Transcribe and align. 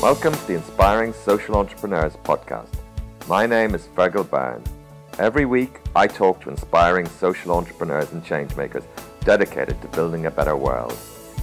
Welcome 0.00 0.32
to 0.32 0.46
the 0.46 0.54
Inspiring 0.54 1.12
Social 1.12 1.56
Entrepreneurs 1.56 2.14
podcast. 2.22 2.68
My 3.26 3.46
name 3.46 3.74
is 3.74 3.88
Fergal 3.96 4.30
Byrne. 4.30 4.62
Every 5.18 5.44
week, 5.44 5.80
I 5.96 6.06
talk 6.06 6.40
to 6.42 6.50
inspiring 6.50 7.08
social 7.08 7.50
entrepreneurs 7.50 8.12
and 8.12 8.24
changemakers 8.24 8.84
dedicated 9.24 9.82
to 9.82 9.88
building 9.88 10.26
a 10.26 10.30
better 10.30 10.54
world. 10.54 10.96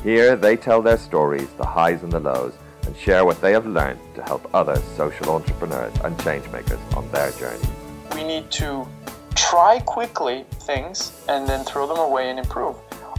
Here, 0.04 0.38
they 0.38 0.56
tell 0.56 0.82
their 0.82 0.98
stories, 0.98 1.50
the 1.58 1.66
highs 1.66 2.02
and 2.04 2.14
the 2.14 2.22
lows, 2.22 2.54
and 2.86 2.96
share 2.96 3.26
what 3.26 3.42
they 3.42 3.52
have 3.52 3.68
learned 3.68 4.00
to 4.16 4.24
help 4.24 4.50
other 4.56 4.82
social 4.96 5.32
entrepreneurs 5.32 5.94
and 6.06 6.18
changemakers 6.20 6.80
on 6.96 7.12
their 7.12 7.32
journey. 7.32 7.68
We 8.14 8.24
need 8.24 8.50
to 8.52 8.88
try 9.36 9.82
quickly 9.82 10.46
things 10.62 11.12
and 11.28 11.46
then 11.46 11.66
throw 11.66 11.88
them 11.88 12.00
away 12.00 12.30
and 12.30 12.40
improve. 12.40 12.78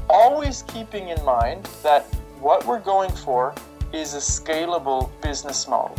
Always 0.09 0.63
keeping 0.63 1.11
in 1.11 1.23
mind 1.27 1.69
that 1.83 2.05
what 2.41 2.65
we're 2.65 2.81
going 2.81 3.11
for 3.11 3.55
is 3.93 4.15
a 4.15 4.19
scalable 4.19 5.11
business 5.21 5.69
model. 5.69 5.97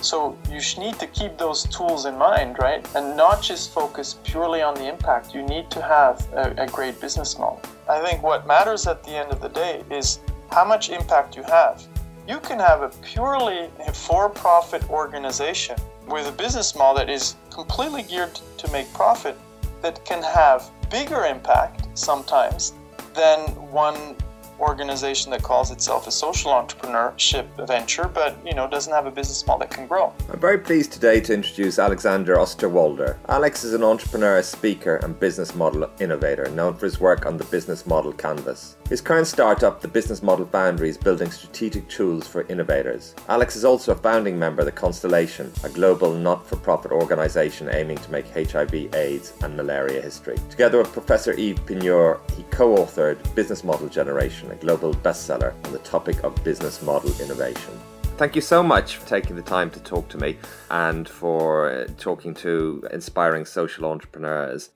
So 0.00 0.36
you 0.48 0.60
need 0.80 0.98
to 1.00 1.06
keep 1.08 1.38
those 1.38 1.64
tools 1.64 2.06
in 2.06 2.16
mind, 2.16 2.58
right? 2.60 2.86
And 2.94 3.16
not 3.16 3.42
just 3.42 3.72
focus 3.72 4.18
purely 4.22 4.62
on 4.62 4.74
the 4.74 4.88
impact. 4.88 5.34
You 5.34 5.42
need 5.42 5.70
to 5.70 5.82
have 5.82 6.26
a, 6.32 6.54
a 6.56 6.66
great 6.68 7.00
business 7.00 7.38
model. 7.38 7.60
I 7.88 8.00
think 8.00 8.22
what 8.22 8.46
matters 8.46 8.86
at 8.86 9.02
the 9.02 9.10
end 9.10 9.32
of 9.32 9.40
the 9.40 9.48
day 9.48 9.82
is 9.90 10.20
how 10.50 10.64
much 10.64 10.90
impact 10.90 11.36
you 11.36 11.42
have. 11.44 11.82
You 12.28 12.38
can 12.40 12.58
have 12.58 12.82
a 12.82 12.90
purely 13.02 13.70
for 13.92 14.28
profit 14.28 14.88
organization 14.90 15.76
with 16.06 16.28
a 16.28 16.32
business 16.32 16.76
model 16.76 16.96
that 16.96 17.10
is 17.10 17.36
completely 17.50 18.02
geared 18.02 18.34
to 18.58 18.70
make 18.70 18.92
profit 18.94 19.36
that 19.82 20.04
can 20.04 20.22
have 20.22 20.70
bigger 20.90 21.24
impact 21.24 21.86
sometimes 21.94 22.74
than 23.14 23.40
one 23.72 24.14
organization 24.58 25.30
that 25.32 25.42
calls 25.42 25.70
itself 25.70 26.06
a 26.06 26.10
social 26.10 26.50
entrepreneurship 26.52 27.46
venture, 27.66 28.08
but 28.08 28.36
you 28.44 28.54
know 28.54 28.66
doesn't 28.66 28.92
have 28.92 29.06
a 29.06 29.10
business 29.10 29.46
model 29.46 29.60
that 29.60 29.70
can 29.70 29.86
grow. 29.86 30.12
I'm 30.32 30.40
very 30.40 30.58
pleased 30.58 30.92
today 30.92 31.20
to 31.20 31.34
introduce 31.34 31.78
Alexander 31.78 32.36
Osterwalder. 32.36 33.18
Alex 33.28 33.64
is 33.64 33.74
an 33.74 33.82
entrepreneur, 33.82 34.42
speaker, 34.42 34.96
and 34.96 35.18
business 35.20 35.54
model 35.54 35.90
innovator 36.00 36.48
known 36.50 36.74
for 36.74 36.86
his 36.86 36.98
work 36.98 37.26
on 37.26 37.36
the 37.36 37.44
business 37.44 37.86
model 37.86 38.12
canvas. 38.12 38.77
His 38.88 39.02
current 39.02 39.26
startup, 39.26 39.82
the 39.82 39.88
Business 39.88 40.22
Model 40.22 40.46
Foundry, 40.46 40.88
is 40.88 40.96
building 40.96 41.30
strategic 41.30 41.86
tools 41.90 42.26
for 42.26 42.46
innovators. 42.48 43.14
Alex 43.28 43.54
is 43.54 43.62
also 43.62 43.92
a 43.92 43.94
founding 43.94 44.38
member 44.38 44.62
of 44.62 44.66
the 44.66 44.72
Constellation, 44.72 45.52
a 45.62 45.68
global 45.68 46.14
not-for-profit 46.14 46.90
organization 46.90 47.68
aiming 47.74 47.98
to 47.98 48.10
make 48.10 48.26
HIV, 48.30 48.94
AIDS, 48.94 49.34
and 49.42 49.54
malaria 49.54 50.00
history. 50.00 50.38
Together 50.48 50.78
with 50.78 50.90
Professor 50.90 51.34
Yves 51.34 51.60
Pigneur, 51.66 52.18
he 52.34 52.44
co-authored 52.44 53.18
Business 53.34 53.62
Model 53.62 53.90
Generation 53.90 54.50
a 54.52 54.54
global 54.54 54.94
bestseller 54.94 55.52
on 55.66 55.72
the 55.72 55.80
topic 55.80 56.24
of 56.24 56.42
business 56.42 56.80
model 56.80 57.12
innovation. 57.20 57.78
Thank 58.16 58.34
you 58.34 58.42
so 58.42 58.62
much 58.62 58.96
for 58.96 59.06
taking 59.06 59.36
the 59.36 59.42
time 59.42 59.70
to 59.70 59.80
talk 59.80 60.08
to 60.08 60.18
me 60.18 60.38
and 60.70 61.06
for 61.06 61.70
uh, 61.70 61.88
talking 61.98 62.32
to 62.36 62.88
inspiring 62.90 63.44
social 63.44 63.84
entrepreneurs. 63.84 64.70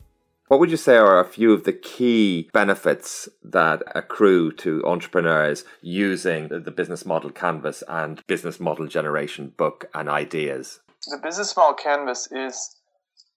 What 0.53 0.61
would 0.61 0.71
you 0.71 0.77
say 0.77 0.99
are 0.99 1.19
a 1.19 1.25
few 1.25 1.55
of 1.55 1.65
the 1.65 1.73
key 1.73 2.51
benefits 2.53 3.27
that 3.43 3.83
accrue 3.95 4.53
to 4.57 4.85
entrepreneurs 4.85 5.65
using 5.81 6.49
the 6.49 6.71
business 6.71 7.07
model 7.07 7.31
canvas 7.31 7.83
and 7.89 8.21
business 8.27 8.61
model 8.61 8.87
generation 8.87 9.55
book 9.57 9.87
and 9.95 10.11
ideas? 10.11 10.81
The 11.07 11.17
business 11.17 11.57
model 11.57 11.73
canvas 11.73 12.29
is 12.31 12.77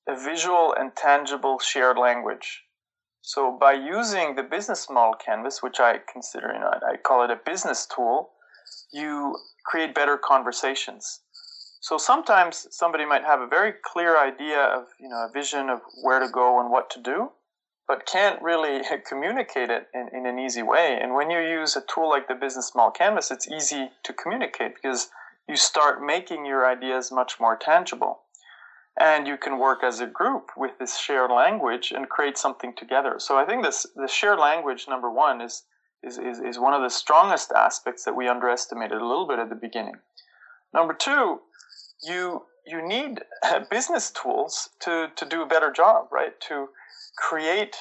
a 0.09 0.21
visual 0.21 0.75
and 0.77 0.93
tangible 0.93 1.57
shared 1.57 1.97
language 1.97 2.63
so 3.21 3.57
by 3.57 3.71
using 3.71 4.35
the 4.35 4.43
business 4.43 4.89
model 4.89 5.13
canvas, 5.13 5.63
which 5.63 5.79
I 5.79 5.99
consider, 6.11 6.51
you 6.53 6.59
know, 6.59 6.69
I 6.85 6.97
call 6.97 7.23
it 7.23 7.31
a 7.31 7.39
business 7.45 7.87
tool, 7.87 8.31
you 8.91 9.37
create 9.65 9.95
better 9.95 10.17
conversations. 10.17 11.21
So 11.85 11.99
sometimes 11.99 12.65
somebody 12.71 13.05
might 13.05 13.25
have 13.25 13.41
a 13.41 13.45
very 13.45 13.71
clear 13.71 14.17
idea 14.17 14.59
of, 14.59 14.87
you 14.99 15.07
know, 15.07 15.17
a 15.17 15.31
vision 15.31 15.69
of 15.69 15.81
where 16.01 16.19
to 16.19 16.27
go 16.27 16.59
and 16.59 16.71
what 16.71 16.89
to 16.89 16.99
do, 16.99 17.29
but 17.87 18.07
can't 18.07 18.41
really 18.41 18.81
communicate 19.07 19.69
it 19.69 19.87
in, 19.93 20.09
in 20.11 20.25
an 20.25 20.39
easy 20.39 20.63
way. 20.63 20.97
And 20.99 21.13
when 21.13 21.29
you 21.29 21.37
use 21.37 21.75
a 21.75 21.81
tool 21.81 22.09
like 22.09 22.27
the 22.27 22.33
business 22.33 22.73
model 22.73 22.89
canvas, 22.89 23.29
it's 23.29 23.47
easy 23.47 23.91
to 24.01 24.13
communicate 24.13 24.73
because 24.73 25.11
you 25.47 25.55
start 25.55 26.03
making 26.03 26.43
your 26.43 26.67
ideas 26.67 27.11
much 27.11 27.39
more 27.39 27.55
tangible 27.55 28.21
and 28.99 29.27
you 29.27 29.37
can 29.37 29.59
work 29.59 29.83
as 29.83 29.99
a 29.99 30.07
group 30.07 30.49
with 30.57 30.79
this 30.79 30.97
shared 30.97 31.29
language 31.29 31.93
and 31.95 32.09
create 32.09 32.39
something 32.39 32.73
together. 32.75 33.19
So 33.19 33.37
I 33.37 33.45
think 33.45 33.63
this 33.63 33.85
the 33.95 34.07
shared 34.07 34.39
language 34.39 34.87
number 34.89 35.11
one 35.11 35.39
is 35.39 35.65
is, 36.01 36.17
is, 36.17 36.39
is 36.39 36.57
one 36.57 36.73
of 36.73 36.81
the 36.81 36.89
strongest 36.89 37.51
aspects 37.51 38.05
that 38.05 38.15
we 38.15 38.27
underestimated 38.27 38.99
a 38.99 39.05
little 39.05 39.27
bit 39.27 39.37
at 39.37 39.49
the 39.49 39.55
beginning. 39.55 39.97
Number 40.73 40.93
two, 40.93 41.41
you 42.07 42.43
you 42.65 42.85
need 42.85 43.21
business 43.69 44.11
tools 44.11 44.69
to, 44.81 45.11
to 45.15 45.25
do 45.25 45.41
a 45.41 45.45
better 45.45 45.71
job, 45.71 46.07
right? 46.11 46.39
To 46.49 46.69
create 47.17 47.75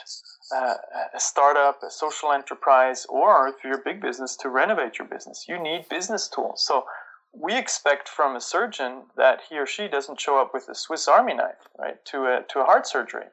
uh, 0.54 0.74
a 1.14 1.20
startup, 1.20 1.82
a 1.82 1.90
social 1.90 2.32
enterprise, 2.32 3.06
or 3.08 3.54
you're 3.64 3.80
a 3.80 3.84
big 3.84 4.00
business, 4.00 4.36
to 4.36 4.48
renovate 4.48 4.98
your 4.98 5.08
business. 5.08 5.46
You 5.48 5.58
need 5.60 5.88
business 5.88 6.28
tools. 6.28 6.64
So 6.66 6.84
we 7.32 7.56
expect 7.56 8.08
from 8.08 8.36
a 8.36 8.40
surgeon 8.40 9.02
that 9.16 9.40
he 9.48 9.58
or 9.58 9.66
she 9.66 9.88
doesn't 9.88 10.20
show 10.20 10.40
up 10.40 10.52
with 10.54 10.68
a 10.68 10.74
Swiss 10.74 11.08
Army 11.08 11.34
knife, 11.34 11.68
right, 11.78 12.04
to 12.06 12.26
a 12.26 12.44
to 12.50 12.60
a 12.60 12.64
heart 12.64 12.86
surgery. 12.86 13.26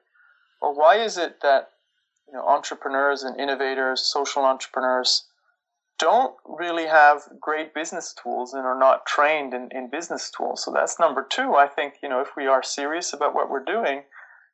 Well, 0.62 0.74
why 0.74 0.97
is 0.97 1.18
it 1.18 1.41
that 1.41 1.69
you 2.28 2.34
know 2.34 2.47
entrepreneurs 2.47 3.24
and 3.24 3.40
innovators, 3.40 4.01
social 4.01 4.44
entrepreneurs, 4.44 5.25
don't 6.01 6.35
really 6.45 6.88
have 6.88 7.22
great 7.39 7.73
business 7.73 8.13
tools 8.22 8.53
and 8.53 8.66
are 8.66 8.78
not 8.78 9.06
trained 9.06 9.53
in, 9.53 9.69
in 9.72 9.89
business 9.89 10.31
tools? 10.35 10.63
So 10.66 10.72
that's 10.72 11.00
number 11.00 11.25
two. 11.29 11.56
I 11.56 11.67
think 11.67 11.95
you 12.03 12.09
know 12.09 12.19
if 12.19 12.35
we 12.35 12.47
are 12.47 12.63
serious 12.63 13.13
about 13.13 13.35
what 13.35 13.50
we're 13.50 13.63
doing, 13.63 14.03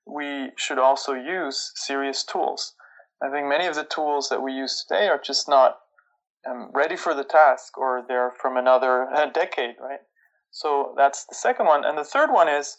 we 0.06 0.50
should 0.58 0.78
also 0.78 1.14
use 1.14 1.72
serious 1.76 2.24
tools. 2.24 2.74
I 3.24 3.30
think 3.32 3.48
many 3.48 3.66
of 3.66 3.76
the 3.76 3.86
tools 3.86 4.30
that 4.30 4.44
we 4.44 4.52
use 4.54 4.86
today 4.88 5.08
are 5.08 5.20
just 5.20 5.50
not 5.50 5.80
um, 6.48 6.70
ready 6.74 6.96
for 6.96 7.14
the 7.14 7.24
task 7.24 7.78
or 7.78 8.04
they're 8.08 8.34
from 8.40 8.58
another 8.58 9.08
uh, 9.10 9.26
decade, 9.28 9.76
right? 9.82 10.02
So 10.52 10.94
that's 10.98 11.26
the 11.26 11.36
second 11.36 11.66
one. 11.66 11.84
And 11.84 11.98
the 11.98 12.04
third 12.04 12.32
one 12.32 12.48
is 12.48 12.78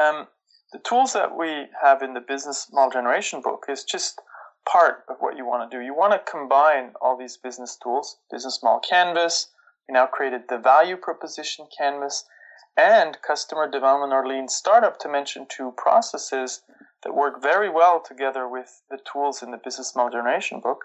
um, 0.00 0.26
the 0.72 0.80
tools 0.80 1.12
that 1.12 1.36
we 1.36 1.66
have 1.82 2.02
in 2.02 2.14
the 2.14 2.20
business 2.20 2.68
model 2.72 2.90
generation 2.90 3.40
book 3.42 3.66
is 3.68 3.84
just 3.84 4.20
part 4.70 5.04
of 5.08 5.16
what 5.20 5.36
you 5.36 5.46
want 5.46 5.70
to 5.70 5.76
do. 5.76 5.82
You 5.82 5.94
want 5.94 6.12
to 6.12 6.30
combine 6.30 6.92
all 7.00 7.16
these 7.16 7.36
business 7.36 7.76
tools, 7.82 8.18
business 8.30 8.60
model 8.62 8.80
canvas. 8.80 9.48
We 9.88 9.94
now 9.94 10.06
created 10.06 10.42
the 10.48 10.58
value 10.58 10.96
proposition 10.96 11.66
canvas 11.76 12.24
and 12.76 13.18
customer 13.26 13.70
development 13.70 14.12
or 14.12 14.26
lean 14.26 14.48
startup 14.48 14.98
to 15.00 15.08
mention 15.08 15.46
two 15.48 15.72
processes 15.76 16.62
that 17.02 17.14
work 17.14 17.42
very 17.42 17.68
well 17.68 18.00
together 18.00 18.48
with 18.48 18.82
the 18.90 18.98
tools 19.10 19.42
in 19.42 19.50
the 19.50 19.60
business 19.62 19.94
model 19.94 20.12
generation 20.12 20.60
book 20.60 20.84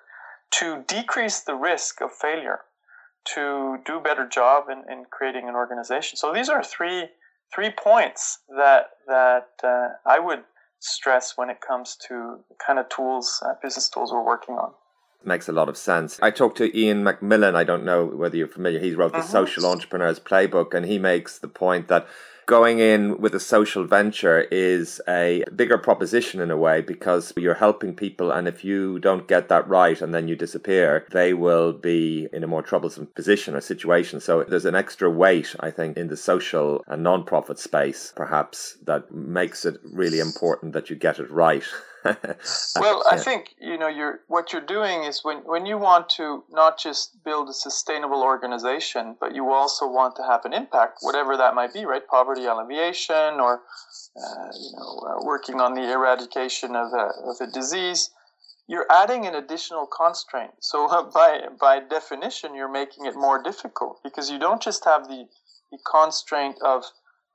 to 0.52 0.84
decrease 0.88 1.42
the 1.42 1.56
risk 1.56 2.02
of 2.02 2.12
failure, 2.12 2.62
to 3.36 3.78
do 3.86 3.98
a 3.98 4.02
better 4.02 4.28
job 4.28 4.66
in, 4.70 4.84
in 4.92 5.06
creating 5.10 5.48
an 5.48 5.56
organization. 5.56 6.18
So 6.18 6.34
these 6.34 6.50
are 6.50 6.64
three 6.64 7.10
three 7.54 7.72
points 7.72 8.40
that 8.50 8.90
that 9.08 9.50
uh, 9.64 9.90
I 10.06 10.20
would 10.20 10.44
stress 10.80 11.34
when 11.36 11.50
it 11.50 11.58
comes 11.62 11.98
to 12.08 12.40
the 12.50 12.56
kind 12.66 12.80
of 12.80 12.90
tools, 12.90 13.42
uh, 13.46 13.54
business 13.62 13.90
tools 13.90 14.12
we're 14.12 14.26
working 14.26 14.56
on. 14.56 14.72
Makes 15.24 15.50
a 15.50 15.52
lot 15.52 15.68
of 15.68 15.78
sense. 15.78 16.20
I 16.22 16.32
talked 16.32 16.58
to 16.58 16.78
Ian 16.78 17.04
MacMillan. 17.04 17.56
I 17.56 17.64
don't 17.64 17.84
know 17.84 18.06
whether 18.06 18.38
you're 18.38 18.48
familiar. 18.48 18.80
He 18.80 18.94
wrote 18.94 19.14
the 19.14 19.20
mm-hmm. 19.20 19.28
Social 19.28 19.66
Entrepreneurs 19.66 20.20
Playbook, 20.20 20.74
and 20.74 20.86
he 20.86 21.00
makes 21.00 21.40
the 21.40 21.48
point 21.48 21.88
that 21.88 22.08
going 22.48 22.80
in 22.80 23.20
with 23.20 23.36
a 23.36 23.40
social 23.40 23.84
venture 23.84 24.40
is 24.52 25.02
a 25.08 25.44
bigger 25.54 25.78
proposition 25.78 26.40
in 26.40 26.50
a 26.50 26.58
way 26.58 26.80
because 26.82 27.34
you're 27.36 27.54
helping 27.54 27.94
people 27.94 28.32
and 28.32 28.48
if 28.48 28.64
you 28.64 29.00
don't 29.00 29.28
get 29.28 29.50
that 29.50 29.68
right 29.68 30.02
and 30.02 30.16
then 30.16 30.30
you 30.30 30.36
disappear 30.36 31.06
they 31.12 31.34
will 31.34 31.74
be 31.74 32.28
in 32.32 32.46
a 32.46 32.48
more 32.48 32.64
troublesome 32.64 33.06
position 33.08 33.54
or 33.54 33.60
situation. 33.60 34.22
So 34.22 34.46
there's 34.46 34.66
an 34.66 34.76
extra 34.76 35.10
weight 35.10 35.56
i 35.60 35.70
think 35.70 35.98
in 35.98 36.08
the 36.08 36.16
social 36.16 36.84
and 36.88 37.04
non-profit 37.04 37.60
space 37.60 38.14
perhaps 38.16 38.78
that 38.86 39.12
makes 39.12 39.66
it 39.66 39.78
really 39.84 40.20
important 40.20 40.72
that 40.72 40.90
you 40.90 40.96
get 40.96 41.20
it 41.20 41.30
right 41.30 41.64
well, 42.80 43.04
I 43.10 43.18
think 43.18 43.56
you 43.60 43.78
know 43.78 43.88
you're 43.88 44.22
what 44.28 44.54
you're 44.54 44.66
doing 44.66 45.04
is 45.04 45.22
when 45.24 45.40
when 45.40 45.66
you 45.66 45.78
want 45.78 46.10
to 46.12 46.44
not 46.50 46.80
just 46.80 47.24
build 47.24 47.50
a 47.50 47.54
sustainable 47.54 48.24
organization, 48.24 49.16
but 49.20 49.36
you 49.36 49.52
also 49.52 49.88
want 49.88 50.16
to 50.18 50.24
have 50.24 50.46
an 50.46 50.54
impact, 50.54 51.00
whatever 51.02 51.36
that 51.38 51.56
might 51.56 51.74
be, 51.74 51.86
right? 51.86 52.06
Poverty 52.08 52.46
alleviation, 52.46 53.40
or 53.40 53.62
uh, 54.16 54.50
you 54.54 54.72
know, 54.78 55.00
uh, 55.08 55.26
working 55.26 55.60
on 55.60 55.74
the 55.74 55.92
eradication 55.92 56.76
of 56.76 56.94
a, 56.94 57.12
of 57.30 57.38
a 57.42 57.48
disease. 57.52 58.12
You're 58.70 58.88
adding 58.92 59.26
an 59.26 59.36
additional 59.36 59.88
constraint. 59.88 60.52
So 60.62 60.88
by 61.14 61.48
by 61.60 61.80
definition, 61.80 62.56
you're 62.56 62.72
making 62.72 63.06
it 63.06 63.16
more 63.16 63.42
difficult 63.42 64.00
because 64.04 64.30
you 64.30 64.40
don't 64.40 64.62
just 64.62 64.86
have 64.86 65.08
the 65.08 65.28
the 65.72 65.80
constraint 65.90 66.58
of 66.64 66.84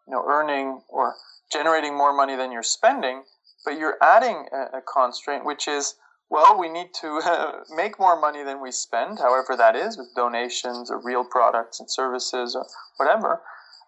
you 0.07 0.15
know 0.15 0.25
earning 0.27 0.83
or 0.89 1.15
generating 1.53 1.97
more 1.97 2.15
money 2.15 2.35
than 2.35 2.51
you're 2.51 2.63
spending 2.63 3.25
but 3.65 3.79
you're 3.79 3.99
adding 4.03 4.47
a, 4.53 4.79
a 4.79 4.83
constraint, 4.83 5.45
which 5.45 5.69
is 5.69 5.95
Well, 6.31 6.59
we 6.59 6.69
need 6.69 6.95
to 7.01 7.21
uh, 7.25 7.61
make 7.77 7.99
more 7.99 8.19
money 8.21 8.43
than 8.43 8.61
we 8.63 8.73
spend, 8.73 9.19
however 9.19 9.57
that 9.57 9.77
is, 9.77 9.99
with 9.99 10.15
donations 10.15 10.91
or 10.91 10.99
real 10.99 11.25
products 11.25 11.81
and 11.81 11.91
services 11.91 12.57
or 12.57 12.67
whatever. 12.97 13.41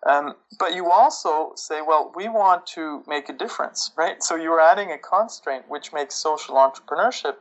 Um, 0.06 0.35
but 0.59 0.75
you 0.75 0.91
also 0.91 1.53
say, 1.56 1.81
well, 1.81 2.12
we 2.15 2.29
want 2.29 2.67
to 2.69 3.03
make 3.09 3.31
a 3.31 3.32
difference, 3.32 3.91
right? 3.97 4.23
So 4.23 4.37
you're 4.37 4.61
adding 4.61 4.93
a 4.93 4.99
constraint 4.99 5.65
which 5.69 5.93
makes 5.94 6.15
social 6.15 6.56
entrepreneurship 6.56 7.37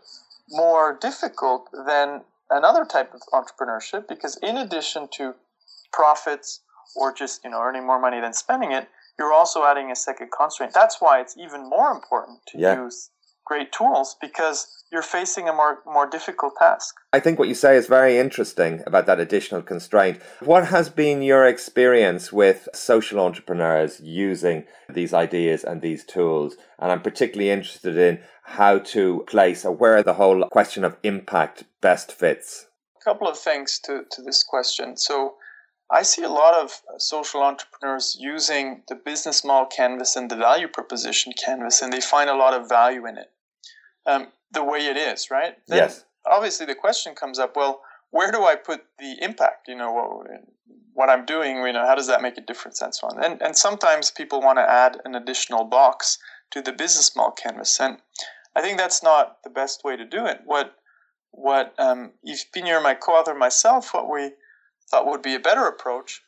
more 0.50 0.98
difficult 1.00 1.70
than 1.86 2.22
another 2.50 2.86
type 2.86 3.14
of 3.14 3.22
entrepreneurship 3.34 4.08
because 4.08 4.38
in 4.38 4.58
addition 4.58 5.08
to 5.18 5.36
profits 5.92 6.62
or 6.96 7.14
just 7.14 7.44
you 7.44 7.50
know 7.50 7.62
earning 7.62 7.86
more 7.86 8.00
money 8.00 8.20
than 8.22 8.34
spending 8.34 8.72
it 8.72 8.88
you're 9.20 9.34
also 9.34 9.64
adding 9.64 9.92
a 9.92 9.96
second 9.96 10.30
constraint 10.38 10.74
that's 10.74 10.98
why 11.00 11.20
it's 11.22 11.38
even 11.38 11.70
more 11.70 11.92
important 11.92 12.40
to 12.48 12.58
yeah. 12.58 12.84
use 12.84 13.10
great 13.46 13.72
tools 13.72 14.16
because 14.22 14.84
you're 14.92 15.02
facing 15.02 15.50
a 15.50 15.54
more 15.54 15.80
more 15.86 16.08
difficult 16.08 16.54
task. 16.58 16.96
I 17.12 17.20
think 17.20 17.40
what 17.40 17.48
you 17.48 17.56
say 17.56 17.76
is 17.76 17.88
very 17.88 18.18
interesting 18.18 18.82
about 18.86 19.06
that 19.08 19.20
additional 19.20 19.62
constraint. 19.62 20.22
What 20.40 20.68
has 20.68 20.90
been 20.90 21.22
your 21.22 21.48
experience 21.48 22.32
with 22.32 22.70
social 22.74 23.20
entrepreneurs 23.20 24.00
using 24.00 24.66
these 24.88 25.14
ideas 25.14 25.64
and 25.64 25.82
these 25.82 26.06
tools? 26.06 26.56
And 26.80 26.92
I'm 26.92 27.02
particularly 27.02 27.50
interested 27.50 27.98
in 27.98 28.20
how 28.44 28.80
to 28.80 29.26
place 29.28 29.66
or 29.66 29.72
where 29.72 30.04
the 30.04 30.14
whole 30.14 30.46
question 30.52 30.84
of 30.84 30.98
impact 31.04 31.64
best 31.82 32.12
fits. 32.12 32.68
A 33.02 33.04
couple 33.04 33.28
of 33.28 33.38
things 33.38 33.80
to, 33.86 34.04
to 34.12 34.22
this 34.22 34.44
question. 34.44 34.96
So 34.96 35.36
I 35.92 36.02
see 36.04 36.24
a 36.24 36.30
lot 36.30 36.56
of 36.56 36.82
social 36.98 37.42
entrepreneurs 37.42 38.18
using 38.20 38.84
the 38.88 38.96
business 38.96 39.44
model 39.44 39.68
canvas 39.68 40.16
and 40.16 40.30
the 40.30 40.36
value 40.36 40.68
proposition 40.68 41.34
canvas, 41.34 41.82
and 41.82 41.94
they 41.94 42.02
find 42.02 42.30
a 42.30 42.36
lot 42.36 42.54
of 42.54 42.70
value 42.70 43.06
in 43.06 43.18
it 43.18 43.32
um, 44.06 44.28
the 44.52 44.64
way 44.64 44.80
it 44.80 44.98
is, 44.98 45.30
right? 45.30 45.56
Then 45.68 45.78
yes. 45.78 46.06
Obviously, 46.26 46.66
the 46.66 46.76
question 46.76 47.16
comes 47.16 47.40
up: 47.40 47.56
Well, 47.56 47.82
where 48.12 48.32
do 48.32 48.44
I 48.44 48.56
put 48.56 48.86
the 49.00 49.18
impact? 49.22 49.68
You 49.68 49.76
know, 49.76 49.92
what, 49.92 50.28
what 50.94 51.10
I'm 51.10 51.26
doing. 51.26 51.58
You 51.58 51.74
know, 51.74 51.86
how 51.86 51.96
does 51.96 52.08
that 52.08 52.22
make 52.22 52.38
a 52.38 52.42
difference, 52.42 52.82
and 52.82 52.96
so 52.96 53.08
on. 53.08 53.24
And 53.24 53.42
and 53.42 53.58
sometimes 53.58 54.12
people 54.12 54.42
want 54.42 54.58
to 54.58 54.70
add 54.70 55.00
an 55.06 55.16
additional 55.16 55.66
box 55.66 56.18
to 56.52 56.62
the 56.62 56.72
business 56.72 57.16
model 57.16 57.34
canvas, 57.34 57.80
and 57.80 57.98
I 58.56 58.62
think 58.62 58.78
that's 58.78 59.04
not 59.04 59.44
the 59.44 59.50
best 59.50 59.84
way 59.84 59.98
to 59.98 60.06
do 60.06 60.26
it. 60.26 60.42
What 60.46 60.76
what 61.32 61.74
um, 61.78 62.12
Yves 62.24 62.46
Pigneur, 62.54 62.82
my 62.82 62.94
co-author, 62.94 63.34
myself, 63.34 63.94
what 63.94 64.10
we 64.10 64.32
thought 64.94 65.08
would 65.08 65.24
be 65.24 65.34
a 65.34 65.40
better 65.40 65.66
approach 65.66 66.22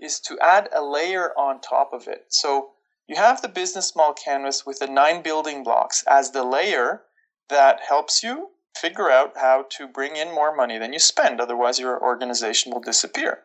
is 0.00 0.20
to 0.20 0.38
add 0.40 0.70
a 0.72 0.82
layer 0.82 1.38
on 1.38 1.60
top 1.60 1.90
of 1.92 2.08
it. 2.08 2.24
So 2.28 2.70
you 3.06 3.16
have 3.16 3.42
the 3.42 3.48
business 3.48 3.94
model 3.94 4.14
canvas 4.14 4.64
with 4.64 4.78
the 4.78 4.86
nine 4.86 5.22
building 5.22 5.62
blocks 5.62 6.02
as 6.08 6.30
the 6.30 6.42
layer 6.42 7.02
that 7.50 7.80
helps 7.86 8.22
you 8.22 8.52
figure 8.74 9.10
out 9.10 9.36
how 9.36 9.66
to 9.70 9.86
bring 9.86 10.16
in 10.16 10.34
more 10.34 10.56
money 10.56 10.78
than 10.78 10.94
you 10.94 10.98
spend, 10.98 11.40
otherwise, 11.40 11.78
your 11.78 12.02
organization 12.02 12.72
will 12.72 12.80
disappear. 12.80 13.44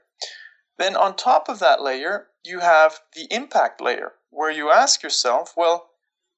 Then, 0.78 0.96
on 0.96 1.16
top 1.16 1.50
of 1.50 1.60
that 1.60 1.82
layer, 1.82 2.28
you 2.44 2.60
have 2.60 3.02
the 3.14 3.28
impact 3.30 3.82
layer, 3.82 4.14
where 4.30 4.52
you 4.52 4.72
ask 4.72 5.04
yourself, 5.04 5.54
well, 5.56 5.92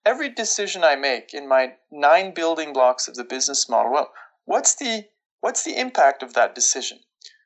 every 0.06 0.30
decision 0.30 0.84
I 0.84 0.96
make 0.96 1.34
in 1.34 1.48
my 1.48 1.76
nine 1.92 2.34
building 2.34 2.74
blocks 2.74 3.08
of 3.08 3.16
the 3.16 3.24
business 3.24 3.70
model, 3.70 3.94
well, 3.94 4.12
what's 4.46 4.76
the 4.76 5.06
what's 5.40 5.64
the 5.64 5.80
impact 5.80 6.24
of 6.24 6.34
that 6.34 6.56
decision? 6.56 7.00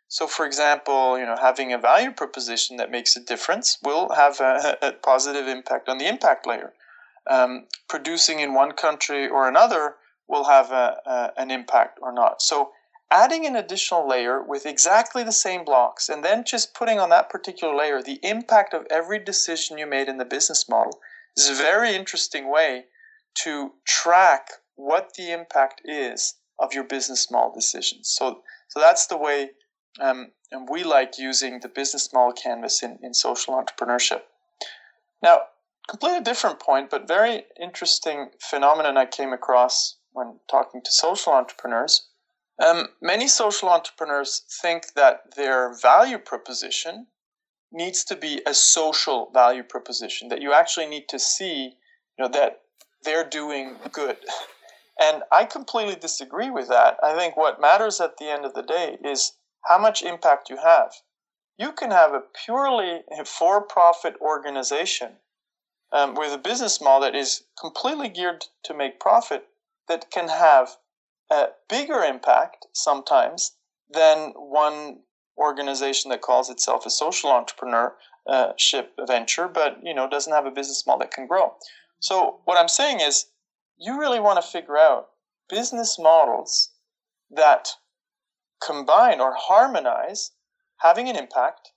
So, 0.09 0.25
for 0.25 0.45
example, 0.45 1.19
you 1.19 1.25
know, 1.25 1.35
having 1.35 1.73
a 1.73 1.77
value 1.77 2.11
proposition 2.11 2.77
that 2.77 2.91
makes 2.91 3.15
a 3.15 3.23
difference 3.23 3.77
will 3.83 4.09
have 4.15 4.39
a, 4.39 4.77
a 4.81 4.91
positive 4.93 5.47
impact 5.47 5.89
on 5.89 5.97
the 5.97 6.07
impact 6.07 6.47
layer. 6.47 6.73
Um, 7.29 7.65
producing 7.89 8.39
in 8.39 8.53
one 8.53 8.71
country 8.71 9.27
or 9.27 9.49
another 9.49 9.95
will 10.27 10.45
have 10.45 10.71
a, 10.71 11.01
a, 11.05 11.31
an 11.37 11.51
impact 11.51 11.99
or 12.01 12.13
not. 12.13 12.41
So 12.41 12.71
adding 13.11 13.45
an 13.45 13.55
additional 13.55 14.07
layer 14.07 14.41
with 14.41 14.65
exactly 14.65 15.23
the 15.23 15.31
same 15.31 15.65
blocks 15.65 16.09
and 16.09 16.23
then 16.23 16.43
just 16.45 16.73
putting 16.73 16.99
on 16.99 17.09
that 17.09 17.29
particular 17.29 17.75
layer 17.75 18.01
the 18.01 18.19
impact 18.23 18.73
of 18.73 18.85
every 18.89 19.19
decision 19.19 19.77
you 19.77 19.87
made 19.87 20.07
in 20.07 20.17
the 20.17 20.25
business 20.25 20.67
model 20.69 20.99
is 21.35 21.49
a 21.49 21.53
very 21.53 21.95
interesting 21.95 22.49
way 22.49 22.85
to 23.35 23.71
track 23.85 24.49
what 24.75 25.13
the 25.17 25.31
impact 25.31 25.81
is 25.85 26.35
of 26.59 26.73
your 26.73 26.83
business 26.83 27.29
model 27.29 27.53
decisions. 27.53 28.09
So, 28.09 28.41
so 28.69 28.79
that's 28.79 29.07
the 29.07 29.17
way 29.17 29.51
um, 29.99 30.31
and 30.51 30.67
we 30.69 30.83
like 30.83 31.17
using 31.17 31.59
the 31.59 31.69
business 31.69 32.13
model 32.13 32.33
canvas 32.33 32.83
in, 32.83 32.99
in 33.01 33.13
social 33.13 33.53
entrepreneurship. 33.53 34.21
Now, 35.21 35.41
completely 35.87 36.21
different 36.21 36.59
point, 36.59 36.89
but 36.89 37.07
very 37.07 37.45
interesting 37.59 38.29
phenomenon 38.39 38.97
I 38.97 39.05
came 39.05 39.33
across 39.33 39.97
when 40.11 40.39
talking 40.49 40.81
to 40.83 40.91
social 40.91 41.33
entrepreneurs. 41.33 42.07
Um, 42.65 42.87
many 43.01 43.27
social 43.27 43.69
entrepreneurs 43.69 44.41
think 44.61 44.93
that 44.95 45.35
their 45.35 45.73
value 45.73 46.17
proposition 46.17 47.07
needs 47.71 48.03
to 48.05 48.15
be 48.15 48.41
a 48.47 48.53
social 48.53 49.29
value 49.33 49.63
proposition, 49.63 50.29
that 50.29 50.41
you 50.41 50.53
actually 50.53 50.87
need 50.87 51.07
to 51.09 51.19
see 51.19 51.75
you 52.17 52.25
know, 52.25 52.29
that 52.29 52.61
they're 53.03 53.27
doing 53.27 53.75
good. 53.91 54.17
And 54.99 55.21
I 55.31 55.45
completely 55.45 55.93
disagree 55.93 56.49
with 56.49 56.69
that. 56.69 56.97
I 57.03 57.15
think 57.15 57.37
what 57.37 57.61
matters 57.61 58.01
at 58.01 58.17
the 58.17 58.25
end 58.25 58.45
of 58.45 58.55
the 58.55 58.63
day 58.63 58.97
is 59.05 59.33
how 59.67 59.77
much 59.77 60.01
impact 60.01 60.49
you 60.49 60.57
have. 60.57 60.93
You 61.57 61.71
can 61.71 61.91
have 61.91 62.13
a 62.13 62.23
purely 62.45 63.01
for 63.25 63.61
profit 63.61 64.15
organization 64.21 65.13
um, 65.91 66.15
with 66.15 66.33
a 66.33 66.37
business 66.37 66.81
model 66.81 67.01
that 67.01 67.15
is 67.15 67.43
completely 67.59 68.09
geared 68.09 68.45
to 68.63 68.73
make 68.73 68.99
profit 68.99 69.47
that 69.87 70.11
can 70.11 70.27
have 70.29 70.77
a 71.31 71.47
bigger 71.69 72.03
impact 72.03 72.67
sometimes 72.73 73.55
than 73.89 74.33
one 74.35 74.99
organization 75.37 76.09
that 76.09 76.21
calls 76.21 76.49
itself 76.49 76.85
a 76.85 76.89
social 76.89 77.31
entrepreneurship 77.31 78.87
venture, 79.05 79.47
but 79.47 79.77
you 79.83 79.93
know 79.93 80.09
doesn't 80.09 80.33
have 80.33 80.45
a 80.45 80.51
business 80.51 80.85
model 80.85 80.99
that 80.99 81.11
can 81.11 81.27
grow. 81.27 81.53
So 81.99 82.41
what 82.45 82.57
I'm 82.57 82.67
saying 82.67 82.99
is, 82.99 83.27
you 83.77 83.99
really 83.99 84.19
want 84.19 84.41
to 84.41 84.47
figure 84.47 84.77
out 84.77 85.09
business 85.49 85.97
models 85.99 86.69
that 87.31 87.69
combine 88.65 89.19
or 89.19 89.33
harmonize 89.35 90.31
having 90.77 91.09
an 91.09 91.15
impact 91.15 91.71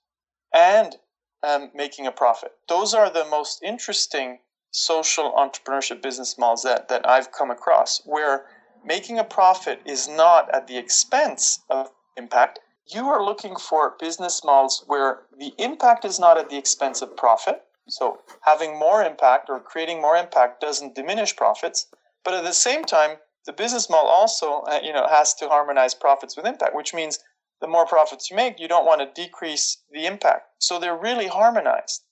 and 0.53 0.97
um, 1.43 1.71
making 1.73 2.05
a 2.05 2.11
profit. 2.11 2.51
Those 2.69 2.93
are 2.93 3.09
the 3.11 3.25
most 3.25 3.63
interesting 3.63 4.39
social 4.71 5.33
entrepreneurship 5.33 6.01
business 6.01 6.37
models 6.37 6.63
that, 6.63 6.87
that 6.87 7.07
I've 7.07 7.31
come 7.31 7.51
across, 7.51 8.01
where 8.05 8.45
making 8.85 9.19
a 9.19 9.23
profit 9.23 9.81
is 9.85 10.07
not 10.07 10.53
at 10.53 10.67
the 10.67 10.77
expense 10.77 11.59
of 11.69 11.89
impact. 12.17 12.59
You 12.93 13.07
are 13.07 13.23
looking 13.23 13.55
for 13.55 13.95
business 13.99 14.43
models 14.43 14.83
where 14.87 15.23
the 15.37 15.53
impact 15.57 16.05
is 16.05 16.19
not 16.19 16.37
at 16.37 16.49
the 16.49 16.57
expense 16.57 17.01
of 17.01 17.17
profit. 17.17 17.63
So 17.87 18.19
having 18.41 18.77
more 18.77 19.03
impact 19.03 19.49
or 19.49 19.59
creating 19.59 20.01
more 20.01 20.15
impact 20.15 20.61
doesn't 20.61 20.95
diminish 20.95 21.35
profits, 21.35 21.87
but 22.23 22.33
at 22.33 22.43
the 22.43 22.53
same 22.53 22.85
time, 22.85 23.17
the 23.45 23.53
business 23.53 23.89
model 23.89 24.09
also 24.09 24.61
uh, 24.61 24.79
you 24.83 24.93
know 24.93 25.07
has 25.07 25.33
to 25.35 25.47
harmonize 25.47 25.93
profits 25.93 26.35
with 26.37 26.45
impact, 26.45 26.75
which 26.75 26.93
means 26.93 27.19
the 27.61 27.67
more 27.67 27.85
profits 27.85 28.29
you 28.29 28.35
make, 28.35 28.59
you 28.59 28.67
don't 28.67 28.85
want 28.85 29.01
to 29.01 29.21
decrease 29.21 29.77
the 29.91 30.05
impact. 30.05 30.47
So 30.59 30.79
they're 30.79 30.97
really 30.97 31.27
harmonized. 31.27 32.03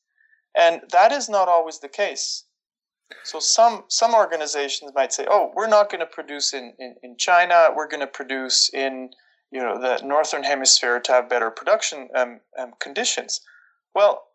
And 0.56 0.82
that 0.92 1.12
is 1.12 1.28
not 1.28 1.48
always 1.48 1.80
the 1.80 1.90
case. 1.90 2.46
So 3.24 3.40
some 3.40 3.86
some 3.88 4.14
organizations 4.14 4.92
might 4.94 5.12
say, 5.12 5.26
"Oh, 5.30 5.52
we're 5.56 5.68
not 5.68 5.90
going 5.90 6.02
to 6.02 6.06
produce 6.06 6.54
in, 6.54 6.74
in, 6.78 6.96
in 7.02 7.18
China. 7.18 7.70
We're 7.76 7.88
going 7.88 8.02
to 8.02 8.08
produce 8.08 8.70
in 8.72 9.10
you 9.52 9.60
know 9.60 9.80
the 9.80 10.00
northern 10.06 10.44
hemisphere 10.44 11.00
to 11.00 11.12
have 11.12 11.30
better 11.30 11.50
production 11.50 12.10
um, 12.16 12.42
um, 12.58 12.74
conditions." 12.80 13.42
Well, 13.96 14.26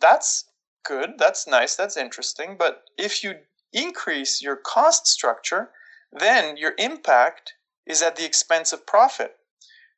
that's 0.00 0.44
good. 0.84 1.14
That's 1.18 1.46
nice. 1.46 1.76
That's 1.76 1.96
interesting. 1.96 2.56
But 2.58 2.82
if 2.98 3.24
you 3.24 3.36
increase 3.72 4.42
your 4.42 4.56
cost 4.56 5.06
structure, 5.06 5.70
then 6.12 6.56
your 6.56 6.74
impact 6.78 7.54
is 7.86 8.02
at 8.02 8.16
the 8.16 8.24
expense 8.24 8.72
of 8.72 8.86
profit. 8.86 9.36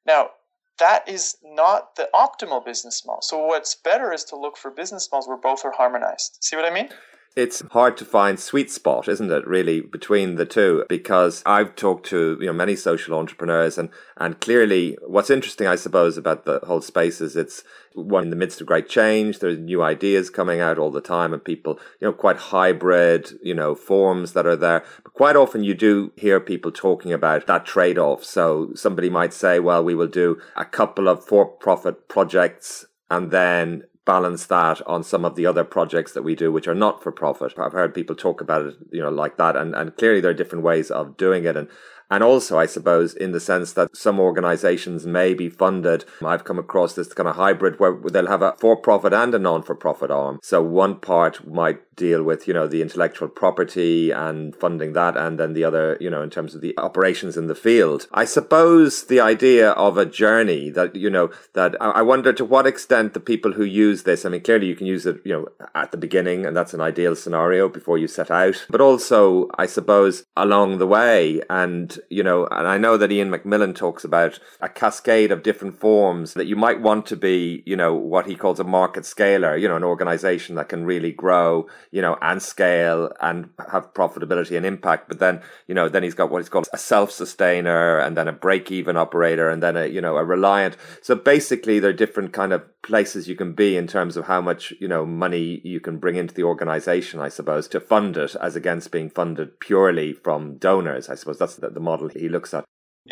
Now, 0.07 0.31
that 0.78 1.09
is 1.09 1.37
not 1.42 1.97
the 1.97 2.09
optimal 2.14 2.64
business 2.64 3.04
model. 3.07 3.23
So, 3.23 3.38
what's 3.47 3.75
better 3.75 4.12
is 4.12 4.25
to 4.25 4.37
look 4.37 4.57
for 4.57 4.71
business 4.71 5.09
models 5.11 5.28
where 5.28 5.37
both 5.37 5.64
are 5.64 5.73
harmonized. 5.73 6.38
See 6.40 6.57
what 6.57 6.64
I 6.64 6.75
mean? 6.75 6.90
It's 7.34 7.62
hard 7.70 7.96
to 7.96 8.04
find 8.04 8.38
sweet 8.38 8.70
spot, 8.70 9.08
isn't 9.08 9.30
it, 9.30 9.46
really, 9.46 9.80
between 9.80 10.34
the 10.34 10.44
two? 10.44 10.84
Because 10.88 11.42
I've 11.46 11.74
talked 11.74 12.06
to 12.06 12.36
you 12.40 12.46
know 12.46 12.52
many 12.52 12.76
social 12.76 13.18
entrepreneurs, 13.18 13.78
and 13.78 13.88
and 14.16 14.40
clearly, 14.40 14.98
what's 15.06 15.30
interesting, 15.30 15.66
I 15.66 15.76
suppose, 15.76 16.16
about 16.16 16.44
the 16.44 16.60
whole 16.64 16.82
space 16.82 17.20
is 17.20 17.34
it's 17.34 17.64
one 17.94 18.24
in 18.24 18.30
the 18.30 18.36
midst 18.36 18.60
of 18.60 18.66
great 18.66 18.88
change. 18.88 19.38
There's 19.38 19.58
new 19.58 19.82
ideas 19.82 20.30
coming 20.30 20.60
out 20.60 20.78
all 20.78 20.90
the 20.90 21.00
time, 21.00 21.32
and 21.32 21.42
people, 21.42 21.80
you 22.00 22.06
know, 22.06 22.12
quite 22.12 22.36
hybrid, 22.36 23.38
you 23.42 23.54
know, 23.54 23.74
forms 23.74 24.34
that 24.34 24.46
are 24.46 24.56
there. 24.56 24.84
But 25.02 25.14
quite 25.14 25.36
often, 25.36 25.64
you 25.64 25.74
do 25.74 26.12
hear 26.16 26.38
people 26.38 26.70
talking 26.70 27.12
about 27.12 27.46
that 27.46 27.64
trade 27.64 27.98
off. 27.98 28.24
So 28.24 28.72
somebody 28.74 29.08
might 29.08 29.32
say, 29.32 29.58
well, 29.58 29.82
we 29.82 29.94
will 29.94 30.06
do 30.06 30.38
a 30.56 30.64
couple 30.64 31.08
of 31.08 31.24
for 31.24 31.46
profit 31.46 32.08
projects 32.08 32.86
and 33.12 33.30
then 33.30 33.84
balance 34.04 34.47
that 34.47 34.85
on 34.87 35.04
some 35.04 35.25
of 35.25 35.37
the 35.37 35.47
other 35.47 35.64
projects 35.64 36.12
that 36.12 36.23
we 36.23 36.35
do, 36.35 36.50
which 36.50 36.66
are 36.66 36.75
not 36.75 37.02
for 37.02 37.12
profit. 37.12 37.54
I've 37.59 37.73
heard 37.73 37.94
people 37.94 38.16
talk 38.16 38.40
about 38.40 38.66
it, 38.66 38.75
you 38.90 39.02
know, 39.02 39.11
like 39.11 39.37
that, 39.37 39.56
and 39.56 39.75
and 39.75 39.97
clearly 39.97 40.21
there 40.21 40.30
are 40.30 40.35
different 40.35 40.64
ways 40.64 40.90
of 40.90 41.16
doing 41.16 41.44
it, 41.44 41.56
and 41.56 41.68
And 42.12 42.23
also, 42.23 42.59
I 42.59 42.66
suppose, 42.66 43.14
in 43.14 43.33
the 43.33 43.40
sense 43.40 43.73
that 43.73 43.97
some 43.97 44.21
organizations 44.21 45.07
may 45.07 45.33
be 45.33 45.49
funded. 45.49 46.04
I've 46.23 46.45
come 46.45 46.59
across 46.59 46.92
this 46.92 47.14
kind 47.14 47.26
of 47.26 47.37
hybrid 47.37 47.81
where 47.81 47.97
they'll 48.11 48.26
have 48.26 48.42
a 48.42 48.54
for 48.59 48.76
profit 48.76 49.14
and 49.14 49.35
a 49.35 49.38
non 49.38 49.62
for 49.62 49.75
profit 49.75 50.11
arm. 50.11 50.38
So 50.42 50.62
one 50.62 50.97
part 50.97 51.49
might 51.49 51.81
deal 51.97 52.23
with, 52.23 52.49
you 52.49 52.54
know, 52.54 52.66
the 52.66 52.83
intellectual 52.83 53.28
property 53.28 54.11
and 54.11 54.54
funding 54.57 54.92
that, 54.92 55.16
and 55.16 55.38
then 55.38 55.54
the 55.54 55.64
other, 55.64 55.97
you 56.00 56.11
know, 56.11 56.23
in 56.23 56.31
terms 56.31 56.54
of 56.54 56.61
the 56.61 56.75
operations 56.78 57.37
in 57.37 57.47
the 57.47 57.54
field. 57.54 58.07
I 58.12 58.25
suppose 58.25 59.07
the 59.07 59.21
idea 59.21 59.71
of 59.71 59.97
a 59.97 60.07
journey 60.07 60.71
that, 60.71 60.95
you 60.97 61.11
know, 61.11 61.31
that 61.54 61.76
I 61.81 62.02
wonder 62.02 62.33
to 62.35 62.45
what 62.45 62.66
extent 62.66 63.14
the 63.14 63.21
people 63.21 63.52
who 63.52 63.64
use 63.64 64.02
this, 64.02 64.25
I 64.25 64.31
mean, 64.31 64.42
clearly 64.42 64.66
you 64.66 64.76
can 64.76 64.87
use 64.87 65.07
it, 65.07 65.21
you 65.25 65.33
know, 65.33 65.66
at 65.75 65.92
the 65.92 65.97
beginning, 65.97 66.45
and 66.45 66.57
that's 66.57 66.75
an 66.75 66.81
ideal 66.81 67.14
scenario 67.14 67.69
before 67.69 67.99
you 67.99 68.09
set 68.09 68.31
out, 68.31 68.66
but 68.69 68.81
also, 68.81 69.49
I 69.59 69.66
suppose, 69.66 70.25
along 70.37 70.78
the 70.78 70.87
way. 70.87 71.40
And, 71.49 71.99
you 72.11 72.23
know, 72.23 72.47
and 72.47 72.66
I 72.66 72.78
know 72.78 72.97
that 72.97 73.12
Ian 73.12 73.30
MacMillan 73.30 73.75
talks 73.75 74.04
about 74.04 74.38
a 74.61 74.68
cascade 74.68 75.32
of 75.32 75.42
different 75.42 75.78
forms 75.78 76.35
that 76.35 76.47
you 76.47 76.56
might 76.56 76.80
want 76.80 77.06
to 77.06 77.16
be, 77.16 77.62
you 77.66 77.76
know, 77.76 77.94
what 77.94 78.26
he 78.26 78.35
calls 78.35 78.61
a 78.61 78.64
market 78.64 79.06
scaler, 79.06 79.56
you 79.56 79.68
know, 79.68 79.76
an 79.76 79.85
organization 79.85 80.54
that 80.56 80.68
can 80.68 80.85
really 80.85 81.12
grow, 81.12 81.66
you 81.90 82.02
know, 82.02 82.16
and 82.21 82.42
scale 82.42 83.12
and 83.21 83.50
have 83.71 83.92
profitability 83.94 84.56
and 84.56 84.66
impact. 84.66 85.09
But 85.09 85.18
then, 85.18 85.42
you 85.66 85.75
know, 85.75 85.88
then 85.88 86.02
he's 86.02 86.14
got 86.14 86.30
what 86.30 86.38
he's 86.38 86.49
called 86.49 86.68
a 86.73 86.78
self 86.78 87.11
sustainer 87.11 87.99
and 87.99 88.16
then 88.16 88.28
a 88.28 88.32
break 88.32 88.71
even 88.71 88.97
operator 88.97 89.49
and 89.49 89.62
then 89.62 89.76
a, 89.76 89.87
you 89.87 90.00
know, 90.00 90.16
a 90.16 90.25
reliant. 90.25 90.76
So 91.02 91.14
basically, 91.14 91.78
there 91.78 91.90
are 91.90 91.94
different 91.94 92.32
kind 92.32 92.52
of 92.52 92.62
places 92.82 93.28
you 93.28 93.37
can 93.37 93.52
be 93.52 93.76
in 93.76 93.87
terms 93.87 94.16
of 94.16 94.26
how 94.26 94.40
much, 94.40 94.73
you 94.80 94.88
know, 94.88 95.06
money 95.06 95.61
you 95.62 95.80
can 95.80 95.99
bring 95.99 96.16
into 96.16 96.35
the 96.35 96.42
organization, 96.42 97.21
I 97.21 97.28
suppose, 97.28 97.68
to 97.68 97.80
fund 97.80 98.16
it 98.16 98.35
as 98.40 98.56
against 98.56 98.90
being 98.90 99.09
funded 99.09 99.61
purely 99.61 100.12
from 100.12 100.56
donors. 100.56 101.09
I 101.09 101.14
suppose 101.14 101.38
that's 101.38 101.56
the, 101.56 101.71
the 101.71 101.80
model 101.92 102.08
he 102.08 102.28
looks 102.28 102.54
at. 102.54 102.64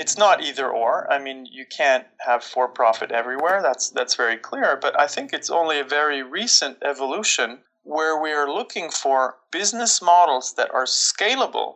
It's 0.02 0.16
not 0.16 0.40
either 0.49 0.68
or. 0.70 1.12
I 1.12 1.18
mean, 1.18 1.46
you 1.58 1.66
can't 1.66 2.06
have 2.28 2.42
for 2.44 2.68
profit 2.68 3.10
everywhere. 3.10 3.60
That's 3.60 3.90
that's 3.90 4.14
very 4.14 4.38
clear, 4.49 4.78
but 4.84 4.99
I 5.04 5.06
think 5.14 5.32
it's 5.32 5.50
only 5.50 5.78
a 5.80 5.94
very 6.00 6.22
recent 6.22 6.76
evolution 6.92 7.58
where 7.82 8.16
we 8.25 8.30
are 8.32 8.49
looking 8.58 8.88
for 8.90 9.37
business 9.50 10.00
models 10.00 10.54
that 10.54 10.70
are 10.72 10.84
scalable 10.87 11.70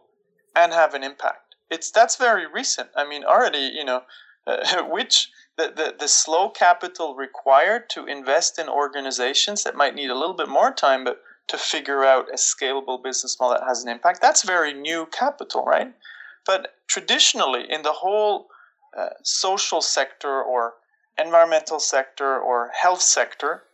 and 0.55 0.73
have 0.73 0.95
an 0.95 1.03
impact. 1.03 1.57
It's 1.71 1.91
that's 1.91 2.17
very 2.29 2.47
recent. 2.61 2.89
I 2.95 3.05
mean, 3.11 3.25
already, 3.25 3.65
you 3.79 3.85
know, 3.85 4.03
uh, 4.47 4.83
which 4.97 5.29
the, 5.57 5.73
the, 5.75 5.95
the 5.99 6.09
slow 6.09 6.51
capital 6.51 7.17
required 7.17 7.89
to 7.91 8.07
invest 8.07 8.59
in 8.59 8.69
organizations 8.69 9.65
that 9.65 9.77
might 9.77 9.95
need 9.95 10.11
a 10.11 10.21
little 10.21 10.39
bit 10.43 10.49
more 10.49 10.73
time, 10.73 11.05
but 11.05 11.19
to 11.49 11.59
figure 11.59 12.05
out 12.05 12.29
a 12.31 12.37
scalable 12.37 13.03
business 13.03 13.39
model 13.39 13.57
that 13.59 13.67
has 13.67 13.83
an 13.83 13.91
impact, 13.91 14.21
that's 14.21 14.43
very 14.43 14.73
new 14.73 15.07
capital, 15.07 15.65
right? 15.65 15.93
But 16.47 16.75
traditionally, 16.89 17.65
in 17.71 17.83
the 17.83 17.93
whole 17.93 18.49
uh, 18.97 19.11
social 19.23 19.81
sector 19.81 20.43
or 20.43 20.75
environmental 21.19 21.81
sector 21.81 22.39
or 22.39 22.71
health 22.81 23.03
sector, 23.03 23.65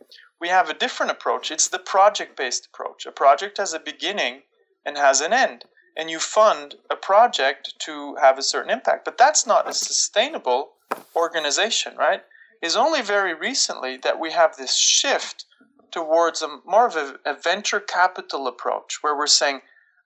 we 0.40 0.48
have 0.48 0.70
a 0.70 0.74
different 0.74 1.12
approach. 1.12 1.50
It's 1.50 1.68
the 1.68 1.78
project 1.78 2.36
based 2.36 2.68
approach. 2.72 3.06
A 3.06 3.12
project 3.12 3.58
has 3.58 3.74
a 3.74 3.80
beginning 3.80 4.42
and 4.86 4.96
has 4.96 5.20
an 5.20 5.32
end. 5.32 5.64
And 5.96 6.08
you 6.08 6.18
fund 6.18 6.76
a 6.90 6.96
project 6.96 7.74
to 7.80 8.16
have 8.20 8.38
a 8.38 8.42
certain 8.42 8.70
impact. 8.70 9.04
But 9.04 9.18
that's 9.18 9.46
not 9.46 9.68
a 9.68 9.74
sustainable 9.74 10.72
organization, 11.14 11.96
right? 11.96 12.22
It's 12.62 12.76
only 12.76 13.02
very 13.02 13.34
recently 13.34 13.96
that 13.98 14.20
we 14.20 14.32
have 14.32 14.56
this 14.56 14.76
shift 14.76 15.44
towards 15.90 16.40
a 16.42 16.60
more 16.64 16.86
of 16.86 16.96
a, 16.96 17.16
a 17.26 17.34
venture 17.34 17.80
capital 17.80 18.46
approach 18.46 18.98
where 19.02 19.16
we're 19.16 19.26
saying, 19.26 19.60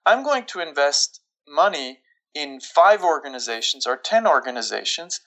I'm 0.05 0.23
going 0.23 0.45
to 0.45 0.59
invest 0.59 1.21
money 1.47 1.99
in 2.35 2.59
five 2.59 3.01
organizations 3.01 3.87
or 3.87 3.95
10 3.95 4.27
organizations 4.27 5.21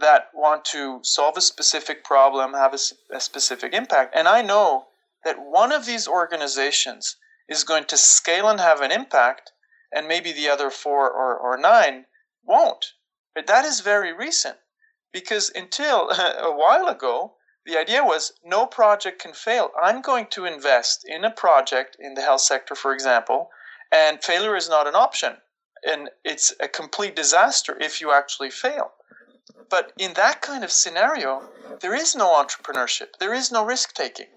that 0.00 0.30
want 0.32 0.64
to 0.66 1.00
solve 1.02 1.36
a 1.36 1.40
specific 1.40 2.04
problem, 2.04 2.54
have 2.54 2.72
a, 2.72 2.78
a, 3.14 3.20
specific 3.20 3.74
impact. 3.74 4.14
And 4.14 4.28
I 4.28 4.42
know 4.42 4.86
that 5.24 5.40
one 5.40 5.72
of 5.72 5.84
these 5.84 6.06
organizations 6.06 7.16
is 7.48 7.64
going 7.64 7.84
to 7.86 7.96
scale 7.96 8.48
and 8.48 8.60
have 8.60 8.80
an 8.80 8.92
impact, 8.92 9.52
and 9.90 10.06
maybe 10.06 10.32
the 10.32 10.48
other 10.48 10.70
four 10.70 11.10
or, 11.10 11.36
or 11.36 11.56
nine 11.58 12.06
won't. 12.44 12.92
But 13.34 13.46
that 13.46 13.64
is 13.64 13.80
very 13.80 14.12
recent 14.12 14.58
because 15.12 15.50
until 15.54 16.10
a 16.10 16.52
while 16.52 16.86
ago, 16.86 17.34
the 17.64 17.78
idea 17.78 18.04
was 18.04 18.32
no 18.44 18.66
project 18.66 19.20
can 19.20 19.32
fail. 19.32 19.72
I'm 19.82 20.02
going 20.02 20.26
to 20.28 20.44
invest 20.44 21.04
in 21.04 21.24
a 21.24 21.30
project 21.30 21.96
in 21.98 22.14
the 22.14 22.22
health 22.22 22.42
sector, 22.42 22.74
for 22.74 22.92
example, 22.92 23.50
and 23.90 24.22
failure 24.22 24.54
is 24.56 24.68
not 24.68 24.86
an 24.86 24.94
option. 24.94 25.38
And 25.84 26.10
it's 26.24 26.52
a 26.60 26.68
complete 26.68 27.14
disaster 27.14 27.76
if 27.80 28.00
you 28.00 28.12
actually 28.12 28.50
fail. 28.50 28.92
But 29.70 29.92
in 29.98 30.14
that 30.14 30.40
kind 30.40 30.64
of 30.64 30.72
scenario, 30.72 31.50
there 31.80 31.94
is 31.94 32.16
no 32.16 32.32
entrepreneurship, 32.34 33.18
there 33.18 33.34
is 33.34 33.52
no 33.52 33.64
risk 33.64 33.92
taking. 33.92 34.28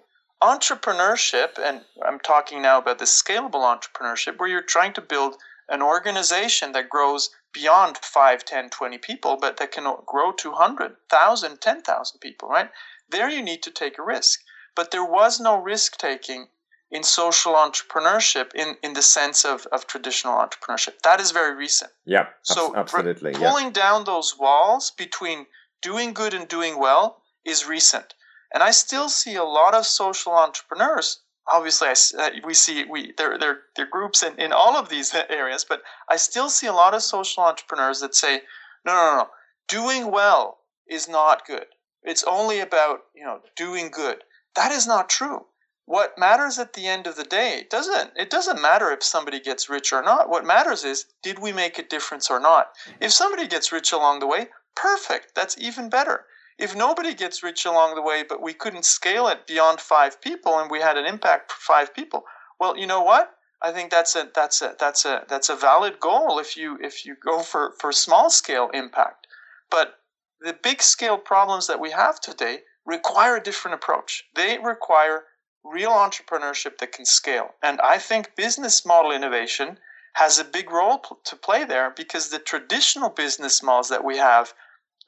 Entrepreneurship, 0.41 1.57
and 1.57 1.85
I'm 2.05 2.19
talking 2.19 2.61
now 2.61 2.79
about 2.79 2.99
the 2.99 3.05
scalable 3.05 3.63
entrepreneurship, 3.63 4.37
where 4.37 4.49
you're 4.49 4.61
trying 4.61 4.93
to 4.93 5.01
build 5.01 5.37
an 5.69 5.81
organization 5.81 6.73
that 6.73 6.89
grows 6.89 7.29
beyond 7.53 7.97
5, 7.97 8.43
10, 8.43 8.69
20 8.69 8.97
people, 8.97 9.37
but 9.37 9.57
that 9.57 9.71
can 9.71 9.85
grow 10.05 10.31
to 10.33 10.51
100,000, 10.51 11.61
10,000 11.61 12.19
people, 12.19 12.49
right? 12.49 12.71
There 13.09 13.29
you 13.29 13.41
need 13.41 13.63
to 13.63 13.71
take 13.71 13.97
a 13.97 14.03
risk. 14.03 14.41
But 14.75 14.91
there 14.91 15.05
was 15.05 15.39
no 15.39 15.55
risk 15.55 15.97
taking 15.97 16.47
in 16.91 17.03
social 17.03 17.53
entrepreneurship 17.53 18.53
in, 18.53 18.75
in 18.83 18.93
the 18.93 19.01
sense 19.01 19.45
of, 19.45 19.65
of 19.71 19.87
traditional 19.87 20.37
entrepreneurship. 20.37 20.99
That 21.03 21.21
is 21.21 21.31
very 21.31 21.55
recent. 21.55 21.91
Yeah, 22.05 22.27
so 22.43 22.75
absolutely. 22.75 23.31
Pulling 23.31 23.67
yeah. 23.67 23.71
down 23.71 24.03
those 24.03 24.37
walls 24.37 24.91
between 24.97 25.45
doing 25.81 26.13
good 26.13 26.33
and 26.33 26.47
doing 26.47 26.77
well 26.77 27.21
is 27.45 27.65
recent. 27.65 28.13
And 28.53 28.61
I 28.61 28.71
still 28.71 29.07
see 29.07 29.35
a 29.35 29.43
lot 29.45 29.73
of 29.73 29.85
social 29.85 30.33
entrepreneurs. 30.33 31.21
Obviously, 31.51 31.87
I, 31.87 31.95
uh, 32.19 32.29
we 32.45 32.53
see 32.53 32.83
we 32.83 33.13
there 33.17 33.37
there 33.39 33.61
there 33.75 33.87
groups 33.89 34.21
in, 34.21 34.37
in 34.39 34.51
all 34.51 34.75
of 34.75 34.89
these 34.89 35.13
areas, 35.29 35.65
but 35.67 35.81
I 36.09 36.17
still 36.17 36.49
see 36.49 36.67
a 36.67 36.73
lot 36.73 36.93
of 36.93 37.01
social 37.01 37.43
entrepreneurs 37.43 38.01
that 38.01 38.13
say, 38.13 38.41
no, 38.85 38.93
no, 38.93 39.17
no, 39.17 39.29
doing 39.67 40.11
well 40.11 40.59
is 40.87 41.07
not 41.07 41.47
good. 41.47 41.65
It's 42.03 42.23
only 42.25 42.59
about 42.59 42.99
you 43.15 43.23
know 43.23 43.39
doing 43.55 43.89
good. 43.89 44.23
That 44.55 44.73
is 44.73 44.85
not 44.85 45.09
true 45.09 45.45
what 45.91 46.17
matters 46.17 46.57
at 46.57 46.71
the 46.71 46.87
end 46.87 47.05
of 47.05 47.17
the 47.17 47.25
day 47.25 47.65
doesn't 47.69 48.11
it 48.15 48.29
doesn't 48.29 48.61
matter 48.61 48.91
if 48.91 49.03
somebody 49.03 49.41
gets 49.41 49.69
rich 49.69 49.91
or 49.91 50.01
not. 50.01 50.29
What 50.29 50.45
matters 50.45 50.85
is 50.85 51.05
did 51.21 51.37
we 51.37 51.51
make 51.51 51.77
a 51.77 51.83
difference 51.83 52.31
or 52.31 52.39
not? 52.39 52.69
If 53.01 53.11
somebody 53.11 53.45
gets 53.45 53.73
rich 53.73 53.91
along 53.91 54.19
the 54.19 54.27
way 54.27 54.47
perfect 54.73 55.35
that's 55.35 55.57
even 55.57 55.89
better. 55.89 56.23
If 56.57 56.73
nobody 56.73 57.13
gets 57.13 57.43
rich 57.43 57.65
along 57.65 57.95
the 57.95 58.01
way 58.01 58.23
but 58.23 58.41
we 58.41 58.53
couldn't 58.53 58.85
scale 58.85 59.27
it 59.27 59.45
beyond 59.45 59.81
five 59.81 60.21
people 60.21 60.57
and 60.59 60.71
we 60.71 60.79
had 60.79 60.95
an 60.95 61.05
impact 61.05 61.51
for 61.51 61.59
five 61.59 61.93
people 61.93 62.23
well 62.57 62.77
you 62.77 62.87
know 62.87 63.03
what? 63.03 63.35
I 63.61 63.73
think 63.73 63.91
that's 63.91 64.15
a 64.15 64.29
that's 64.33 64.61
a 64.61 64.77
that's 64.79 65.03
a 65.03 65.25
that's 65.27 65.49
a 65.49 65.57
valid 65.57 65.99
goal 65.99 66.39
if 66.39 66.55
you 66.55 66.77
if 66.81 67.05
you 67.05 67.17
go 67.21 67.39
for 67.39 67.73
for 67.79 67.91
small 67.91 68.29
scale 68.29 68.69
impact. 68.73 69.27
But 69.69 69.99
the 70.39 70.53
big 70.53 70.81
scale 70.81 71.17
problems 71.17 71.67
that 71.67 71.81
we 71.81 71.91
have 71.91 72.21
today 72.21 72.59
require 72.85 73.35
a 73.35 73.43
different 73.43 73.75
approach. 73.75 74.23
They 74.35 74.57
require 74.57 75.25
real 75.63 75.91
entrepreneurship 75.91 76.77
that 76.77 76.91
can 76.91 77.05
scale. 77.05 77.55
And 77.61 77.79
I 77.81 77.97
think 77.97 78.35
business 78.35 78.85
model 78.85 79.11
innovation 79.11 79.79
has 80.13 80.39
a 80.39 80.43
big 80.43 80.69
role 80.71 81.01
to 81.23 81.35
play 81.35 81.63
there 81.63 81.89
because 81.89 82.29
the 82.29 82.39
traditional 82.39 83.09
business 83.09 83.63
models 83.63 83.89
that 83.89 84.03
we 84.03 84.17
have 84.17 84.53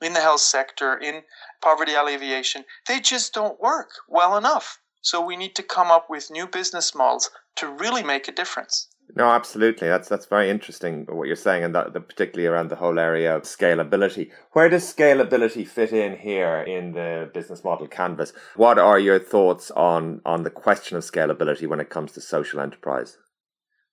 in 0.02 0.14
the 0.14 0.22
health 0.22 0.42
sector, 0.42 0.98
in 0.98 1.24
poverty 1.62 1.94
alleviation, 1.94 2.66
they 2.88 3.00
just 3.00 3.34
don't 3.34 3.60
work 3.60 3.92
well 4.08 4.38
enough. 4.38 4.80
So 5.02 5.20
we 5.20 5.36
need 5.36 5.56
to 5.56 5.64
come 5.64 5.92
up 5.92 6.10
with 6.10 6.32
new 6.32 6.48
business 6.48 6.96
models 6.96 7.30
to 7.56 7.68
really 7.68 8.04
make 8.04 8.28
a 8.28 8.32
difference. 8.32 8.88
No, 9.16 9.30
absolutely. 9.30 9.88
That's 9.88 10.10
that's 10.10 10.26
very 10.26 10.50
interesting 10.50 11.06
what 11.08 11.28
you're 11.28 11.36
saying, 11.36 11.64
and 11.64 11.76
that, 11.76 11.94
particularly 11.94 12.48
around 12.48 12.70
the 12.70 12.78
whole 12.78 12.98
area 12.98 13.36
of 13.36 13.44
scalability. 13.44 14.32
Where 14.54 14.70
does 14.70 14.92
scalability 14.92 15.68
fit 15.68 15.94
in 15.94 16.18
here 16.18 16.62
in 16.62 16.94
the 16.94 17.30
business 17.34 17.64
model 17.64 17.88
canvas? 17.88 18.34
What 18.56 18.80
are 18.80 18.98
your 18.98 19.20
thoughts 19.20 19.70
on 19.72 20.22
on 20.26 20.44
the 20.44 20.50
question 20.50 20.98
of 20.98 21.04
scalability 21.04 21.68
when 21.68 21.80
it 21.80 21.92
comes 21.92 22.14
to 22.14 22.22
social 22.22 22.60
enterprise? 22.60 23.18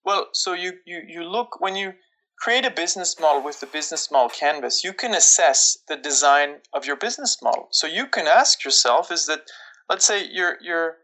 Well, 0.04 0.28
so 0.32 0.54
you 0.54 0.72
you 0.86 1.02
you 1.06 1.22
look 1.22 1.60
when 1.60 1.76
you 1.76 1.92
create 2.38 2.64
a 2.64 2.70
business 2.70 3.20
model 3.20 3.44
with 3.44 3.60
the 3.60 3.66
business 3.66 4.10
model 4.10 4.30
canvas, 4.30 4.82
you 4.82 4.94
can 4.94 5.14
assess 5.14 5.76
the 5.88 5.96
design 5.96 6.56
of 6.72 6.86
your 6.86 6.96
business 6.96 7.36
model. 7.42 7.68
So 7.72 7.86
you 7.86 8.06
can 8.06 8.26
ask 8.26 8.64
yourself: 8.64 9.12
Is 9.12 9.26
that 9.26 9.42
let's 9.90 10.06
say 10.06 10.26
you're 10.26 10.56
you're 10.62 10.96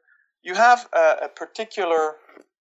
you 0.42 0.54
have 0.54 0.88
a, 0.94 1.24
a 1.24 1.28
particular 1.28 2.16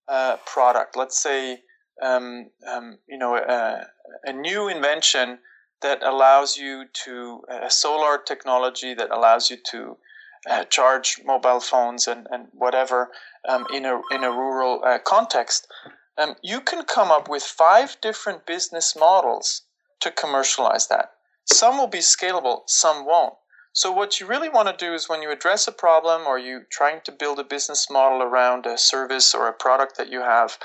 uh, 0.07 0.37
product. 0.45 0.95
Let's 0.95 1.21
say 1.21 1.59
um, 2.01 2.49
um, 2.67 2.99
you 3.07 3.17
know 3.17 3.35
a, 3.35 3.87
a, 4.25 4.33
new 4.33 4.67
invention 4.67 5.39
that 5.81 6.03
allows 6.03 6.57
you 6.57 6.85
to 7.05 7.41
a 7.49 7.69
solar 7.69 8.17
technology 8.17 8.93
that 8.93 9.11
allows 9.11 9.49
you 9.49 9.57
to 9.71 9.97
uh, 10.49 10.63
charge 10.65 11.21
mobile 11.25 11.59
phones 11.59 12.07
and, 12.07 12.27
and 12.31 12.47
whatever 12.51 13.09
um, 13.47 13.65
in 13.73 13.85
a 13.85 14.01
in 14.11 14.23
a 14.23 14.31
rural 14.31 14.81
uh, 14.85 14.99
context. 14.99 15.67
Um, 16.17 16.35
you 16.41 16.61
can 16.61 16.83
come 16.85 17.11
up 17.11 17.27
with 17.27 17.43
five 17.43 17.97
different 18.01 18.45
business 18.45 18.95
models 18.95 19.63
to 19.99 20.11
commercialize 20.11 20.87
that. 20.87 21.11
Some 21.45 21.77
will 21.77 21.87
be 21.87 21.99
scalable, 21.99 22.61
some 22.67 23.05
won't. 23.05 23.33
So, 23.77 23.91
what 23.91 24.21
you 24.21 24.25
really 24.25 24.47
want 24.47 24.69
to 24.69 24.85
do 24.85 24.93
is 24.93 25.09
when 25.09 25.21
you 25.21 25.31
address 25.31 25.67
a 25.67 25.71
problem 25.73 26.25
or 26.25 26.39
you're 26.39 26.65
trying 26.71 27.01
to 27.01 27.11
build 27.11 27.39
a 27.39 27.43
business 27.43 27.89
model 27.89 28.21
around 28.21 28.65
a 28.65 28.77
service 28.77 29.35
or 29.35 29.49
a 29.49 29.53
product 29.53 29.97
that 29.97 30.07
you 30.07 30.21
have, 30.21 30.57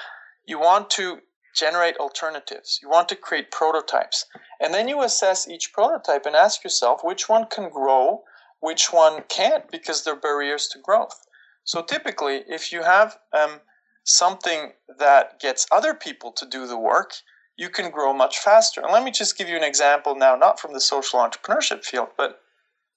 you 0.47 0.61
want 0.61 0.91
to 0.91 1.19
generate 1.53 1.97
alternatives. 1.97 2.79
You 2.81 2.89
want 2.89 3.09
to 3.09 3.17
create 3.17 3.51
prototypes. 3.51 4.27
And 4.61 4.73
then 4.73 4.87
you 4.87 5.03
assess 5.03 5.49
each 5.49 5.73
prototype 5.73 6.25
and 6.25 6.37
ask 6.37 6.63
yourself 6.63 7.01
which 7.03 7.29
one 7.29 7.47
can 7.47 7.69
grow, 7.69 8.23
which 8.61 8.93
one 8.93 9.25
can't 9.29 9.69
because 9.73 10.05
there 10.05 10.15
are 10.15 10.21
barriers 10.21 10.69
to 10.69 10.79
growth. 10.79 11.27
So, 11.65 11.83
typically, 11.83 12.45
if 12.47 12.71
you 12.71 12.85
have 12.85 13.19
um, 13.33 13.61
something 14.05 14.75
that 15.01 15.41
gets 15.41 15.67
other 15.73 15.95
people 15.95 16.31
to 16.31 16.47
do 16.47 16.69
the 16.69 16.79
work, 16.79 17.15
you 17.57 17.71
can 17.71 17.91
grow 17.91 18.13
much 18.13 18.39
faster. 18.39 18.81
And 18.81 18.93
let 18.93 19.03
me 19.03 19.11
just 19.11 19.37
give 19.37 19.49
you 19.49 19.57
an 19.57 19.65
example 19.65 20.15
now, 20.15 20.37
not 20.37 20.61
from 20.61 20.75
the 20.75 20.81
social 20.81 21.19
entrepreneurship 21.19 21.85
field, 21.85 22.11
but 22.17 22.41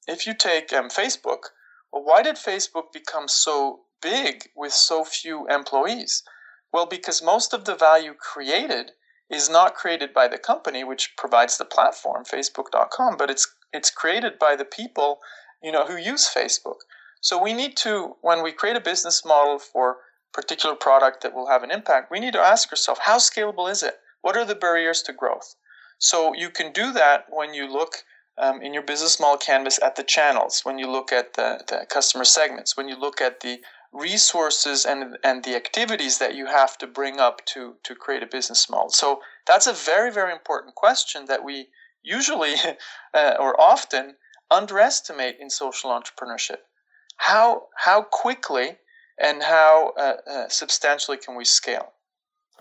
if 0.08 0.28
you 0.28 0.34
take 0.34 0.74
um, 0.74 0.90
Facebook, 0.90 1.50
well, 1.92 2.04
why 2.04 2.24
did 2.24 2.36
Facebook 2.36 2.92
become 2.92 3.28
so 3.28 3.82
big 4.02 4.50
with 4.56 4.74
so 4.74 5.04
few 5.04 5.48
employees? 5.48 6.24
Well, 6.72 6.86
because 6.86 7.22
most 7.22 7.54
of 7.54 7.66
the 7.66 7.76
value 7.76 8.14
created 8.14 8.92
is 9.30 9.50
not 9.50 9.76
created 9.76 10.14
by 10.14 10.28
the 10.28 10.38
company 10.38 10.84
which 10.84 11.16
provides 11.18 11.58
the 11.58 11.66
platform, 11.66 12.24
facebook.com, 12.24 13.18
but 13.18 13.30
it's 13.30 13.48
it's 13.72 13.90
created 13.90 14.38
by 14.38 14.56
the 14.56 14.66
people, 14.66 15.20
you 15.62 15.72
know, 15.72 15.86
who 15.86 15.98
use 15.98 16.30
Facebook. 16.30 16.82
So 17.22 17.42
we 17.42 17.54
need 17.54 17.78
to 17.78 18.18
when 18.22 18.44
we 18.44 18.52
create 18.52 18.76
a 18.76 18.82
business 18.82 19.24
model 19.26 19.60
for 19.60 19.98
particular 20.34 20.76
product 20.76 21.22
that 21.22 21.34
will 21.34 21.48
have 21.48 21.64
an 21.64 21.72
impact, 21.72 22.12
we 22.12 22.20
need 22.20 22.34
to 22.34 22.40
ask 22.40 22.72
ourselves, 22.72 23.02
how 23.04 23.18
scalable 23.18 23.70
is 23.70 23.84
it? 23.84 24.00
What 24.22 24.36
are 24.36 24.46
the 24.46 24.56
barriers 24.56 25.02
to 25.04 25.14
growth? 25.14 25.56
So 26.00 26.34
you 26.34 26.50
can 26.50 26.72
do 26.74 26.92
that 26.92 27.28
when 27.30 27.54
you 27.54 27.72
look 27.72 28.04
um, 28.38 28.62
in 28.62 28.74
your 28.74 28.84
business 28.84 29.20
model 29.20 29.38
canvas 29.38 29.80
at 29.82 29.96
the 29.96 30.04
channels, 30.04 30.62
when 30.64 30.80
you 30.80 30.90
look 30.90 31.12
at 31.12 31.34
the, 31.34 31.64
the 31.68 31.86
customer 31.90 32.26
segments, 32.26 32.76
when 32.76 32.88
you 32.90 33.00
look 33.00 33.22
at 33.22 33.42
the 33.42 33.60
resources 33.94 34.86
and 34.86 35.18
and 35.24 35.44
the 35.44 35.56
activities 35.56 36.18
that 36.18 36.34
you 36.34 36.48
have 36.48 36.78
to 36.80 36.88
bring 36.88 37.20
up 37.20 37.46
to 37.46 37.76
to 37.84 37.94
create 37.94 38.24
a 38.24 38.28
business 38.28 38.70
model. 38.70 38.90
So 38.90 39.22
that's 39.46 39.68
a 39.68 39.74
very 39.74 40.12
very 40.12 40.32
important 40.32 40.76
question 40.76 41.26
that 41.26 41.44
we 41.44 41.68
usually 42.02 42.56
uh, 43.14 43.36
or 43.40 43.60
often 43.62 44.16
underestimate 44.50 45.38
in 45.40 45.50
social 45.50 45.92
entrepreneurship. 45.92 46.58
How 47.18 47.68
how 47.78 48.02
quickly 48.02 48.78
and 49.20 49.44
how 49.44 49.94
uh, 49.98 50.16
uh, 50.28 50.50
substantially 50.50 51.18
can 51.18 51.36
we 51.36 51.46
scale? 51.46 51.94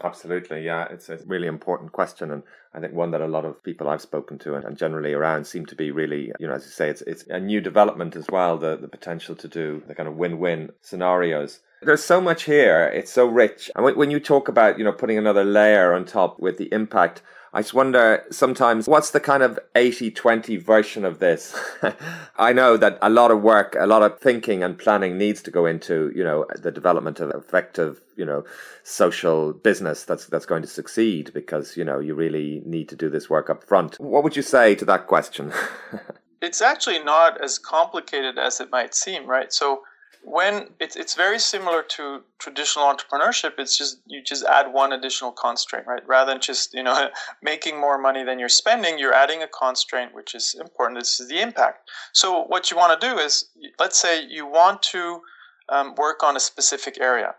Absolutely, 0.03 0.65
yeah. 0.65 0.87
It's 0.91 1.09
a 1.09 1.19
really 1.27 1.47
important 1.47 1.93
question, 1.93 2.31
and 2.31 2.43
I 2.75 2.81
think 2.81 2.95
one 2.95 3.11
that 3.11 3.21
a 3.21 3.27
lot 3.27 3.45
of 3.45 3.63
people 3.63 3.89
I've 3.89 4.01
spoken 4.01 4.39
to 4.41 4.55
and, 4.55 4.77
generally 4.77 5.13
around 5.13 5.47
seem 5.47 5.67
to 5.67 5.77
be 5.77 5.91
really, 5.91 6.33
you 6.39 6.47
know, 6.47 6.55
as 6.55 6.65
you 6.65 6.71
say, 6.71 6.89
it's 6.89 7.03
it's 7.03 7.25
a 7.25 7.39
new 7.39 7.61
development 7.61 8.17
as 8.17 8.27
well. 8.31 8.57
The 8.59 8.77
the 8.77 8.89
potential 8.89 9.35
to 9.37 9.49
do 9.49 9.83
the 9.87 9.95
kind 9.95 10.09
of 10.09 10.17
win-win 10.17 10.73
scenarios. 10.81 11.61
There's 11.83 12.05
so 12.05 12.21
much 12.21 12.45
here. 12.45 12.85
It's 12.95 13.11
so 13.11 13.27
rich, 13.27 13.71
and 13.75 13.97
when 13.97 14.11
you 14.11 14.21
talk 14.21 14.49
about, 14.49 14.79
you 14.79 14.85
know, 14.85 14.93
putting 14.93 15.19
another 15.19 15.45
layer 15.45 15.93
on 15.95 16.05
top 16.05 16.39
with 16.39 16.57
the 16.57 16.73
impact 16.73 17.23
I 17.55 17.61
just 17.61 17.75
wonder 17.75 18.25
sometimes 18.31 18.89
what's 18.89 19.11
the 19.11 19.21
kind 19.21 19.43
of 19.43 19.59
80 19.75 20.11
20 20.11 20.57
version 20.57 21.05
of 21.05 21.19
this? 21.19 21.55
I 22.39 22.55
know 22.55 22.79
that 22.79 22.99
a 23.03 23.11
lot 23.11 23.31
of 23.31 23.43
work, 23.43 23.77
a 23.79 23.87
lot 23.87 24.03
of 24.03 24.19
thinking 24.19 24.63
and 24.63 24.79
planning 24.79 25.19
needs 25.19 25.43
to 25.43 25.51
go 25.51 25.67
into, 25.67 26.11
you 26.17 26.25
know, 26.25 26.47
the 26.57 26.71
development 26.71 27.21
of 27.21 27.31
effective, 27.31 28.01
you 28.17 28.25
know, 28.25 28.45
social 28.85 29.53
business 29.53 30.05
that's 30.05 30.27
that's 30.27 30.47
going 30.47 30.63
to 30.63 30.69
succeed 30.69 31.31
because, 31.35 31.77
you 31.77 31.85
know, 31.85 31.99
you 32.01 32.15
really 32.15 32.63
need 32.65 32.89
to 32.89 32.97
do 32.97 33.11
this 33.11 33.29
work 33.29 33.51
up 33.51 33.65
front. 33.65 34.01
What 34.01 34.25
would 34.25 34.35
you 34.35 34.43
say 34.43 34.75
to 34.77 34.87
that 34.87 35.07
question? 35.07 35.53
it's 36.41 36.63
actually 36.63 37.05
not 37.05 37.39
as 37.43 37.59
complicated 37.59 38.39
as 38.39 38.61
it 38.61 38.71
might 38.73 38.95
seem, 38.95 39.27
right? 39.27 39.53
So 39.53 39.83
when 40.25 40.69
it's 40.79 40.97
it's 40.97 41.15
very 41.15 41.39
similar 41.39 41.83
to 41.83 42.23
traditional 42.39 42.87
entrepreneurship. 42.87 43.53
It's 43.59 43.77
just 43.77 44.01
you 44.07 44.23
just 44.23 44.45
add 44.45 44.73
one 44.73 44.93
additional 44.93 45.33
constraint 45.33 45.87
right? 45.87 46.07
Rather 46.07 46.33
than 46.33 46.41
just 46.41 46.75
you 46.75 46.83
know 46.83 47.11
making 47.43 47.81
more 47.81 47.99
money 47.99 48.25
than 48.25 48.39
you're 48.39 48.49
spending 48.49 48.99
you're 48.99 49.15
adding 49.15 49.43
a 49.43 49.49
constraint 49.49 50.15
which 50.15 50.35
is 50.35 50.55
important. 50.59 51.01
This 51.01 51.21
is 51.21 51.29
the 51.29 51.41
impact. 51.41 51.91
So 52.13 52.45
what 52.45 52.71
you 52.71 52.77
want 52.77 53.01
to 53.01 53.09
do 53.09 53.19
is 53.19 53.47
let's 53.79 53.99
say 53.99 54.25
you 54.25 54.47
want 54.47 54.83
to 54.85 55.21
um, 55.69 55.95
work 55.97 56.23
on 56.23 56.37
a 56.37 56.41
specific 56.41 56.99
area. 57.01 57.35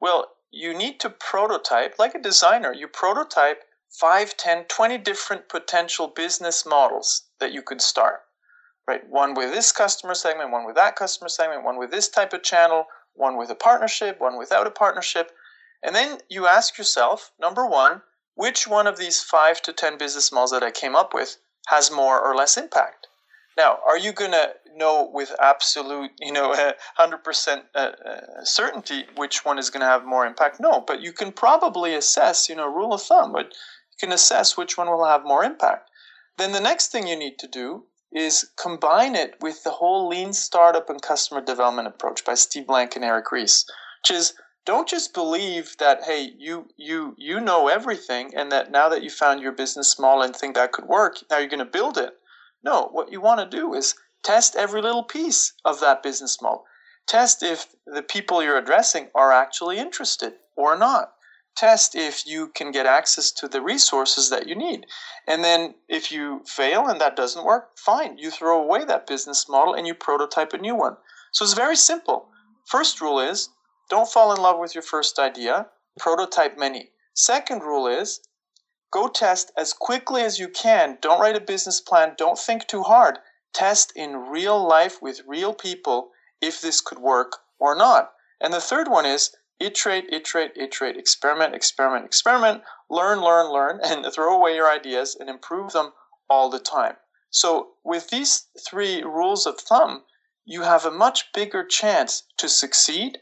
Well 0.00 0.32
you 0.50 0.76
need 0.76 1.00
to 1.00 1.10
prototype 1.10 1.98
like 1.98 2.14
a 2.14 2.22
designer 2.22 2.72
you 2.72 2.88
prototype 2.88 3.64
5 3.90 4.36
10 4.36 4.64
20 4.64 4.98
different 4.98 5.48
potential 5.48 6.08
business 6.08 6.64
models 6.64 7.24
that 7.40 7.52
you 7.52 7.60
could 7.60 7.82
start 7.82 8.20
right? 8.86 9.08
One 9.08 9.34
with 9.34 9.52
this 9.52 9.72
customer 9.72 10.14
segment, 10.14 10.50
one 10.50 10.66
with 10.66 10.76
that 10.76 10.96
customer 10.96 11.28
segment, 11.28 11.64
one 11.64 11.78
with 11.78 11.90
this 11.90 12.08
type 12.08 12.32
of 12.32 12.42
channel, 12.42 12.86
one 13.14 13.36
with 13.36 13.50
a 13.50 13.54
partnership, 13.54 14.20
one 14.20 14.38
without 14.38 14.66
a 14.66 14.70
partnership. 14.70 15.32
And 15.82 15.94
then 15.94 16.18
you 16.28 16.46
ask 16.46 16.76
yourself, 16.78 17.30
number 17.40 17.66
one, 17.66 18.02
which 18.34 18.66
one 18.66 18.86
of 18.86 18.98
these 18.98 19.22
five 19.22 19.62
to 19.62 19.72
10 19.72 19.96
business 19.96 20.32
models 20.32 20.50
that 20.50 20.62
I 20.62 20.70
came 20.70 20.96
up 20.96 21.14
with 21.14 21.38
has 21.68 21.90
more 21.90 22.20
or 22.20 22.34
less 22.34 22.56
impact? 22.56 23.06
Now, 23.56 23.78
are 23.86 23.98
you 23.98 24.12
going 24.12 24.32
to 24.32 24.54
know 24.74 25.08
with 25.12 25.34
absolute, 25.40 26.10
you 26.18 26.32
know, 26.32 26.52
100% 26.98 27.62
uh, 27.74 27.78
uh, 27.78 28.44
certainty 28.44 29.04
which 29.16 29.44
one 29.44 29.58
is 29.58 29.70
going 29.70 29.82
to 29.82 29.86
have 29.86 30.04
more 30.04 30.26
impact? 30.26 30.58
No, 30.60 30.80
but 30.80 31.00
you 31.00 31.12
can 31.12 31.30
probably 31.30 31.94
assess, 31.94 32.48
you 32.48 32.56
know, 32.56 32.66
rule 32.66 32.92
of 32.92 33.02
thumb, 33.02 33.32
but 33.32 33.46
you 33.46 33.96
can 34.00 34.12
assess 34.12 34.56
which 34.56 34.76
one 34.76 34.88
will 34.88 35.04
have 35.06 35.24
more 35.24 35.44
impact. 35.44 35.90
Then 36.36 36.50
the 36.50 36.60
next 36.60 36.88
thing 36.88 37.06
you 37.06 37.16
need 37.16 37.38
to 37.38 37.46
do 37.46 37.84
is 38.14 38.48
combine 38.56 39.16
it 39.16 39.34
with 39.40 39.64
the 39.64 39.70
whole 39.70 40.08
lean 40.08 40.32
startup 40.32 40.88
and 40.88 41.02
customer 41.02 41.40
development 41.40 41.88
approach 41.88 42.24
by 42.24 42.34
Steve 42.34 42.66
Blank 42.66 42.94
and 42.94 43.04
Eric 43.04 43.30
Ries, 43.32 43.66
which 44.02 44.16
is 44.16 44.34
don't 44.64 44.88
just 44.88 45.12
believe 45.12 45.76
that 45.78 46.04
hey 46.04 46.32
you 46.38 46.68
you 46.76 47.14
you 47.18 47.40
know 47.40 47.68
everything 47.68 48.32
and 48.34 48.50
that 48.52 48.70
now 48.70 48.88
that 48.88 49.02
you 49.02 49.10
found 49.10 49.40
your 49.40 49.52
business 49.52 49.98
model 49.98 50.22
and 50.22 50.34
think 50.34 50.54
that 50.54 50.72
could 50.72 50.86
work 50.86 51.18
now 51.28 51.38
you're 51.38 51.48
going 51.48 51.58
to 51.58 51.64
build 51.64 51.98
it. 51.98 52.14
No 52.62 52.88
what 52.92 53.10
you 53.10 53.20
want 53.20 53.40
to 53.40 53.56
do 53.56 53.74
is 53.74 53.96
test 54.22 54.56
every 54.56 54.80
little 54.80 55.02
piece 55.02 55.52
of 55.64 55.80
that 55.80 56.02
business 56.02 56.40
model. 56.40 56.64
Test 57.06 57.42
if 57.42 57.74
the 57.84 58.02
people 58.02 58.42
you're 58.42 58.56
addressing 58.56 59.08
are 59.14 59.32
actually 59.32 59.78
interested 59.78 60.34
or 60.56 60.78
not 60.78 61.13
test 61.56 61.94
if 61.94 62.26
you 62.26 62.48
can 62.48 62.70
get 62.70 62.86
access 62.86 63.30
to 63.32 63.48
the 63.48 63.62
resources 63.62 64.30
that 64.30 64.48
you 64.48 64.54
need. 64.54 64.86
And 65.26 65.44
then 65.44 65.74
if 65.88 66.10
you 66.10 66.42
fail 66.44 66.86
and 66.86 67.00
that 67.00 67.16
doesn't 67.16 67.44
work, 67.44 67.78
fine, 67.78 68.18
you 68.18 68.30
throw 68.30 68.62
away 68.62 68.84
that 68.84 69.06
business 69.06 69.48
model 69.48 69.74
and 69.74 69.86
you 69.86 69.94
prototype 69.94 70.52
a 70.52 70.58
new 70.58 70.74
one. 70.74 70.96
So 71.32 71.44
it's 71.44 71.54
very 71.54 71.76
simple. 71.76 72.28
First 72.66 73.00
rule 73.00 73.20
is 73.20 73.50
don't 73.90 74.08
fall 74.08 74.32
in 74.34 74.40
love 74.40 74.58
with 74.58 74.74
your 74.74 74.82
first 74.82 75.18
idea, 75.18 75.66
prototype 75.98 76.58
many. 76.58 76.90
Second 77.14 77.62
rule 77.62 77.86
is 77.86 78.20
go 78.90 79.08
test 79.08 79.52
as 79.56 79.72
quickly 79.72 80.22
as 80.22 80.38
you 80.38 80.48
can. 80.48 80.98
Don't 81.00 81.20
write 81.20 81.36
a 81.36 81.40
business 81.40 81.80
plan, 81.80 82.14
don't 82.16 82.38
think 82.38 82.66
too 82.66 82.82
hard. 82.82 83.18
Test 83.52 83.92
in 83.94 84.16
real 84.16 84.66
life 84.66 85.00
with 85.00 85.22
real 85.26 85.54
people 85.54 86.10
if 86.40 86.60
this 86.60 86.80
could 86.80 86.98
work 86.98 87.38
or 87.58 87.76
not. 87.76 88.12
And 88.40 88.52
the 88.52 88.60
third 88.60 88.88
one 88.88 89.06
is 89.06 89.34
iterate, 89.60 90.12
iterate, 90.12 90.52
iterate, 90.56 90.96
experiment, 90.96 91.54
experiment, 91.54 92.04
experiment, 92.04 92.62
learn, 92.90 93.20
learn, 93.20 93.50
learn, 93.50 93.80
and 93.84 94.04
throw 94.12 94.36
away 94.36 94.54
your 94.54 94.70
ideas 94.70 95.16
and 95.18 95.28
improve 95.28 95.72
them 95.72 95.92
all 96.28 96.50
the 96.50 96.58
time. 96.58 96.96
So, 97.30 97.74
with 97.84 98.10
these 98.10 98.46
three 98.66 99.02
rules 99.02 99.46
of 99.46 99.60
thumb, 99.60 100.04
you 100.44 100.62
have 100.62 100.84
a 100.84 100.90
much 100.90 101.32
bigger 101.32 101.64
chance 101.64 102.24
to 102.36 102.48
succeed 102.48 103.18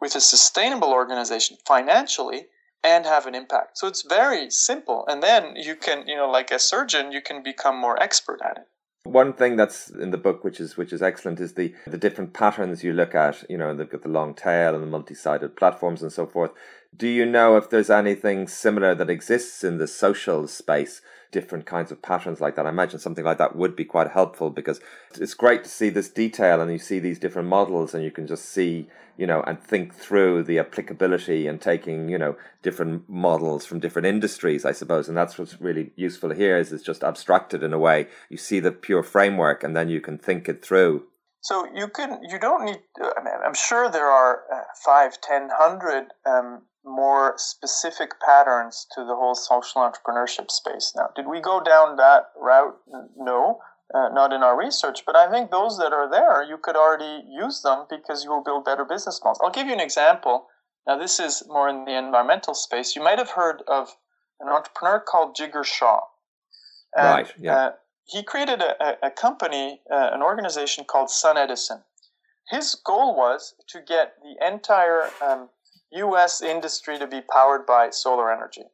with 0.00 0.14
a 0.14 0.20
sustainable 0.20 0.92
organization 0.92 1.58
financially 1.66 2.48
and 2.82 3.06
have 3.06 3.26
an 3.26 3.34
impact. 3.34 3.78
So, 3.78 3.86
it's 3.86 4.02
very 4.02 4.50
simple. 4.50 5.04
And 5.06 5.22
then 5.22 5.54
you 5.56 5.76
can, 5.76 6.06
you 6.08 6.16
know, 6.16 6.30
like 6.30 6.50
a 6.50 6.58
surgeon, 6.58 7.12
you 7.12 7.22
can 7.22 7.42
become 7.42 7.76
more 7.76 8.02
expert 8.02 8.40
at 8.42 8.58
it. 8.58 8.68
One 9.04 9.32
thing 9.32 9.56
that's 9.56 9.90
in 9.90 10.12
the 10.12 10.16
book, 10.16 10.44
which 10.44 10.60
is 10.60 10.76
which 10.76 10.92
is 10.92 11.02
excellent, 11.02 11.40
is 11.40 11.54
the 11.54 11.74
the 11.86 11.98
different 11.98 12.34
patterns 12.34 12.84
you 12.84 12.92
look 12.92 13.14
at. 13.14 13.44
You 13.50 13.58
know, 13.58 13.74
they've 13.74 13.90
got 13.90 14.02
the 14.02 14.08
long 14.08 14.32
tail 14.34 14.74
and 14.74 14.82
the 14.82 14.86
multi-sided 14.86 15.56
platforms 15.56 16.02
and 16.02 16.12
so 16.12 16.24
forth. 16.26 16.52
Do 16.94 17.08
you 17.08 17.24
know 17.24 17.56
if 17.56 17.70
there's 17.70 17.90
anything 17.90 18.46
similar 18.48 18.94
that 18.94 19.10
exists 19.10 19.64
in 19.64 19.78
the 19.78 19.86
social 19.86 20.46
space? 20.46 21.00
Different 21.30 21.64
kinds 21.64 21.90
of 21.90 22.02
patterns 22.02 22.40
like 22.40 22.56
that. 22.56 22.66
I 22.66 22.68
imagine 22.68 22.98
something 22.98 23.24
like 23.24 23.38
that 23.38 23.56
would 23.56 23.74
be 23.74 23.84
quite 23.84 24.10
helpful 24.10 24.50
because 24.50 24.80
it's 25.18 25.34
great 25.34 25.64
to 25.64 25.70
see 25.70 25.88
this 25.88 26.10
detail 26.10 26.60
and 26.60 26.70
you 26.70 26.78
see 26.78 26.98
these 26.98 27.18
different 27.18 27.48
models 27.48 27.94
and 27.94 28.04
you 28.04 28.10
can 28.10 28.26
just 28.26 28.44
see 28.44 28.88
you 29.16 29.26
know, 29.26 29.42
and 29.42 29.62
think 29.62 29.94
through 29.94 30.42
the 30.42 30.58
applicability 30.58 31.46
and 31.46 31.60
taking, 31.60 32.08
you 32.08 32.18
know, 32.18 32.36
different 32.62 33.08
models 33.08 33.66
from 33.66 33.78
different 33.78 34.06
industries, 34.06 34.64
I 34.64 34.72
suppose. 34.72 35.08
And 35.08 35.16
that's 35.16 35.38
what's 35.38 35.60
really 35.60 35.90
useful 35.96 36.30
here 36.30 36.56
is 36.56 36.72
it's 36.72 36.82
just 36.82 37.04
abstracted 37.04 37.62
in 37.62 37.72
a 37.72 37.78
way. 37.78 38.08
You 38.30 38.36
see 38.36 38.60
the 38.60 38.72
pure 38.72 39.02
framework 39.02 39.62
and 39.62 39.76
then 39.76 39.88
you 39.88 40.00
can 40.00 40.18
think 40.18 40.48
it 40.48 40.64
through. 40.64 41.04
So 41.42 41.66
you 41.74 41.88
can, 41.88 42.20
you 42.22 42.38
don't 42.38 42.64
need, 42.64 42.80
I 43.00 43.22
mean, 43.22 43.34
I'm 43.44 43.54
sure 43.54 43.90
there 43.90 44.08
are 44.08 44.42
uh, 44.52 44.62
five, 44.84 45.20
ten, 45.20 45.50
hundred 45.52 46.06
um, 46.24 46.62
more 46.84 47.34
specific 47.36 48.12
patterns 48.24 48.86
to 48.94 49.04
the 49.04 49.14
whole 49.14 49.34
social 49.34 49.82
entrepreneurship 49.82 50.50
space. 50.50 50.92
Now, 50.96 51.10
did 51.14 51.26
we 51.26 51.40
go 51.40 51.60
down 51.62 51.96
that 51.96 52.30
route? 52.40 52.76
No, 53.16 53.60
uh, 53.94 54.08
not 54.12 54.32
in 54.32 54.42
our 54.42 54.58
research, 54.58 55.04
but 55.06 55.16
I 55.16 55.30
think 55.30 55.50
those 55.50 55.78
that 55.78 55.92
are 55.92 56.10
there, 56.10 56.42
you 56.42 56.58
could 56.58 56.76
already 56.76 57.24
use 57.30 57.62
them 57.62 57.86
because 57.88 58.24
you 58.24 58.30
will 58.30 58.42
build 58.42 58.64
better 58.64 58.84
business 58.84 59.20
models. 59.22 59.40
I'll 59.42 59.50
give 59.50 59.66
you 59.66 59.74
an 59.74 59.80
example. 59.80 60.46
Now, 60.86 60.98
this 60.98 61.20
is 61.20 61.44
more 61.46 61.68
in 61.68 61.84
the 61.84 61.96
environmental 61.96 62.54
space. 62.54 62.96
You 62.96 63.02
might 63.02 63.18
have 63.18 63.30
heard 63.30 63.62
of 63.68 63.96
an 64.40 64.48
entrepreneur 64.48 64.98
called 64.98 65.36
Jigar 65.36 65.64
Shah. 65.64 66.00
And, 66.96 67.06
right, 67.06 67.32
yeah. 67.38 67.56
Uh, 67.56 67.72
he 68.04 68.24
created 68.24 68.60
a, 68.60 69.06
a 69.06 69.10
company, 69.10 69.80
uh, 69.90 70.10
an 70.12 70.22
organization 70.22 70.84
called 70.84 71.08
SunEdison. 71.08 71.82
His 72.50 72.74
goal 72.74 73.16
was 73.16 73.54
to 73.68 73.80
get 73.80 74.14
the 74.20 74.46
entire 74.46 75.08
um, 75.24 75.48
US 75.94 76.40
industry 76.40 76.98
to 76.98 77.06
be 77.06 77.20
powered 77.20 77.66
by 77.66 77.90
solar 77.90 78.32
energy. 78.32 78.64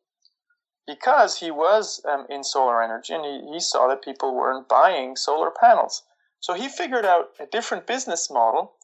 Because 0.86 1.40
he 1.40 1.50
was 1.50 2.00
um, 2.08 2.26
in 2.30 2.44
solar 2.44 2.82
energy 2.82 3.12
and 3.12 3.24
he, 3.24 3.52
he 3.52 3.60
saw 3.60 3.88
that 3.88 4.02
people 4.02 4.34
weren't 4.34 4.68
buying 4.68 5.16
solar 5.16 5.50
panels. 5.50 6.04
So 6.40 6.54
he 6.54 6.68
figured 6.68 7.04
out 7.04 7.30
a 7.40 7.46
different 7.46 7.86
business 7.86 8.30
model 8.30 8.74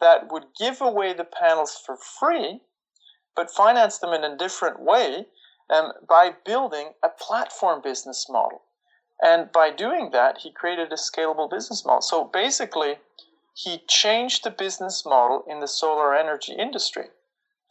that 0.00 0.30
would 0.30 0.46
give 0.58 0.80
away 0.80 1.12
the 1.12 1.24
panels 1.24 1.74
for 1.74 1.96
free, 1.96 2.60
but 3.34 3.50
finance 3.50 3.98
them 3.98 4.12
in 4.12 4.24
a 4.24 4.36
different 4.36 4.80
way 4.80 5.26
um, 5.70 5.92
by 6.08 6.34
building 6.44 6.90
a 7.02 7.08
platform 7.08 7.80
business 7.80 8.26
model. 8.28 8.62
And 9.22 9.50
by 9.52 9.70
doing 9.70 10.10
that, 10.12 10.38
he 10.38 10.52
created 10.52 10.92
a 10.92 10.96
scalable 10.96 11.50
business 11.50 11.84
model. 11.84 12.02
So 12.02 12.24
basically, 12.24 12.98
he 13.54 13.82
changed 13.88 14.44
the 14.44 14.50
business 14.50 15.04
model 15.04 15.44
in 15.48 15.60
the 15.60 15.68
solar 15.68 16.14
energy 16.14 16.52
industry 16.52 17.08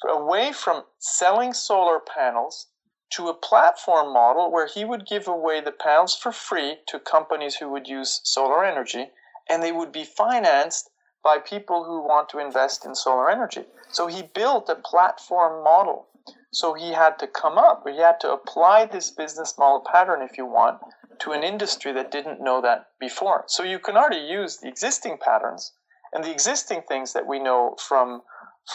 away 0.08 0.52
from 0.54 0.84
selling 1.00 1.54
solar 1.54 2.00
panels 2.00 2.68
to 3.12 3.28
a 3.28 3.34
platform 3.34 4.14
model 4.14 4.52
where 4.52 4.68
he 4.68 4.86
would 4.86 5.06
give 5.06 5.28
away 5.28 5.62
the 5.62 5.72
panels 5.72 6.16
for 6.16 6.32
free 6.32 6.78
to 6.88 7.00
companies 7.00 7.56
who 7.56 7.70
would 7.70 7.88
use 7.88 8.22
solar 8.24 8.64
energy 8.64 9.10
and 9.50 9.64
they 9.64 9.72
would 9.72 9.92
be 9.92 10.04
financed 10.04 10.92
by 11.24 11.38
people 11.40 11.84
who 11.84 12.02
want 12.02 12.30
to 12.30 12.40
invest 12.40 12.86
in 12.86 12.96
solar 12.96 13.30
energy. 13.30 13.66
So 13.92 14.08
he 14.08 14.22
built 14.22 14.70
a 14.70 14.76
platform 14.76 15.64
model. 15.64 16.08
So 16.52 16.74
he 16.74 16.94
had 16.94 17.20
to 17.20 17.28
come 17.28 17.58
up, 17.58 17.84
he 17.88 17.98
had 17.98 18.20
to 18.22 18.32
apply 18.32 18.86
this 18.86 19.12
business 19.12 19.56
model 19.58 19.86
pattern, 19.92 20.22
if 20.22 20.38
you 20.38 20.46
want, 20.46 20.80
to 21.20 21.32
an 21.32 21.44
industry 21.44 21.92
that 21.94 22.12
didn't 22.12 22.42
know 22.42 22.62
that 22.62 22.88
before. 23.00 23.44
So 23.48 23.64
you 23.64 23.80
can 23.80 23.98
already 23.98 24.26
use 24.26 24.58
the 24.58 24.68
existing 24.68 25.18
patterns 25.18 25.74
and 26.14 26.24
the 26.24 26.32
existing 26.32 26.84
things 26.88 27.14
that 27.14 27.28
we 27.28 27.40
know 27.40 27.76
from 27.78 28.22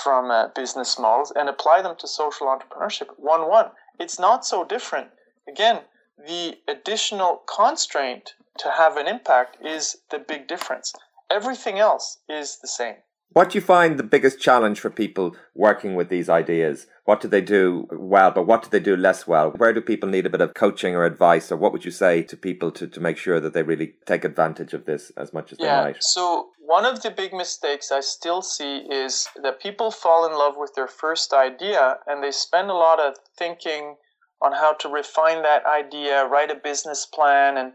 from 0.03 0.31
uh, 0.31 0.49
business 0.49 0.99
models 0.99 1.33
and 1.35 1.49
apply 1.49 1.83
them 1.83 1.97
to 1.99 2.09
social 2.09 2.47
entrepreneurship. 2.47 3.09
One 3.17 3.49
one. 3.49 3.71
It's 3.99 4.19
not 4.19 4.45
so 4.45 4.65
different. 4.65 5.09
Again 5.49 5.81
the 6.19 6.59
additional 6.69 7.43
constraint 7.47 8.35
to 8.59 8.71
have 8.71 8.97
an 8.97 9.09
impact 9.09 9.57
is 9.65 9.97
the 10.11 10.19
big 10.19 10.47
difference. 10.47 10.93
Everything 11.31 11.79
else 11.79 12.19
is 12.29 12.59
the 12.61 12.69
same. 12.69 12.97
What 13.33 13.51
do 13.51 13.59
you 13.59 13.63
find 13.63 13.99
the 13.99 14.05
biggest 14.05 14.41
challenge 14.41 14.79
for 14.79 14.91
people 14.91 15.35
working 15.57 15.97
with 15.97 16.09
these 16.09 16.29
ideas? 16.29 16.87
What 17.05 17.21
do 17.21 17.27
they 17.27 17.41
do 17.41 17.89
well 17.91 18.31
but 18.31 18.47
what 18.47 18.63
do 18.63 18.69
they 18.71 18.79
do 18.79 18.97
less 18.97 19.27
well? 19.27 19.51
Where 19.51 19.73
do 19.73 19.81
people 19.81 20.09
need 20.09 20.25
a 20.25 20.31
bit 20.31 20.41
of 20.41 20.55
coaching 20.55 20.95
or 20.95 21.05
advice 21.05 21.51
or 21.51 21.57
what 21.57 21.73
would 21.73 21.85
you 21.85 21.91
say 21.91 22.23
to 22.23 22.37
people 22.37 22.71
to, 22.71 22.87
to 22.87 23.01
make 23.01 23.17
sure 23.17 23.41
that 23.41 23.53
they 23.53 23.65
really 23.65 23.95
take 24.07 24.25
advantage 24.25 24.73
of 24.73 24.85
this 24.85 25.11
as 25.17 25.33
much 25.33 25.51
as 25.51 25.59
yeah, 25.59 25.81
they 25.81 25.89
might? 25.89 25.97
So 26.05 26.51
one 26.67 26.87
of 26.87 27.03
the 27.03 27.11
big 27.11 27.35
mistakes 27.35 27.93
I 27.93 28.01
still 28.01 28.41
see 28.41 28.79
is 28.79 29.29
that 29.43 29.61
people 29.61 29.91
fall 29.91 30.27
in 30.27 30.33
love 30.33 30.55
with 30.57 30.75
their 30.75 30.89
first 30.89 31.35
idea 31.35 31.99
and 32.07 32.23
they 32.23 32.31
spend 32.31 32.71
a 32.71 32.75
lot 32.75 33.01
of 33.01 33.17
thinking 33.39 33.97
on 34.41 34.53
how 34.53 34.73
to 34.75 34.89
refine 34.89 35.43
that 35.43 35.67
idea, 35.67 36.25
write 36.25 36.51
a 36.51 36.55
business 36.55 37.05
plan, 37.07 37.59
and 37.59 37.73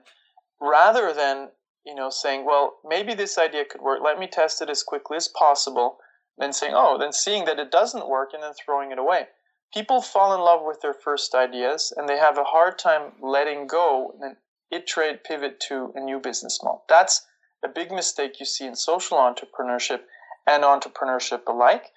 rather 0.60 1.14
than 1.14 1.50
you 1.86 1.94
know 1.94 2.10
saying, 2.10 2.46
well, 2.46 2.78
maybe 2.84 3.14
this 3.14 3.38
idea 3.38 3.64
could 3.64 3.82
work, 3.82 4.00
let 4.04 4.20
me 4.20 4.28
test 4.28 4.62
it 4.62 4.70
as 4.70 4.82
quickly 4.82 5.18
as 5.18 5.28
possible, 5.28 5.98
then 6.38 6.52
saying, 6.52 6.74
oh, 6.76 6.98
then 6.98 7.14
seeing 7.14 7.46
that 7.46 7.60
it 7.60 7.72
doesn't 7.72 8.10
work 8.10 8.30
and 8.34 8.42
then 8.42 8.54
throwing 8.54 8.92
it 8.92 9.00
away. 9.00 9.28
People 9.72 10.02
fall 10.02 10.34
in 10.34 10.42
love 10.42 10.62
with 10.64 10.82
their 10.82 10.96
first 10.96 11.36
ideas 11.36 11.94
and 11.96 12.10
they 12.10 12.18
have 12.18 12.40
a 12.40 12.44
hard 12.44 12.80
time 12.80 13.12
letting 13.22 13.68
go 13.68 14.16
and 14.20 14.36
iterate, 14.72 15.24
pivot 15.24 15.60
to 15.60 15.94
a 15.96 16.00
new 16.00 16.20
business 16.20 16.60
model. 16.64 16.84
That's 16.90 17.26
a 17.64 17.68
big 17.68 17.92
mistake 17.92 18.40
you 18.40 18.46
see 18.46 18.66
in 18.66 18.76
social 18.76 19.18
entrepreneurship 19.18 20.02
and 20.48 20.64
entrepreneurship 20.64 21.42
alike 21.48 21.92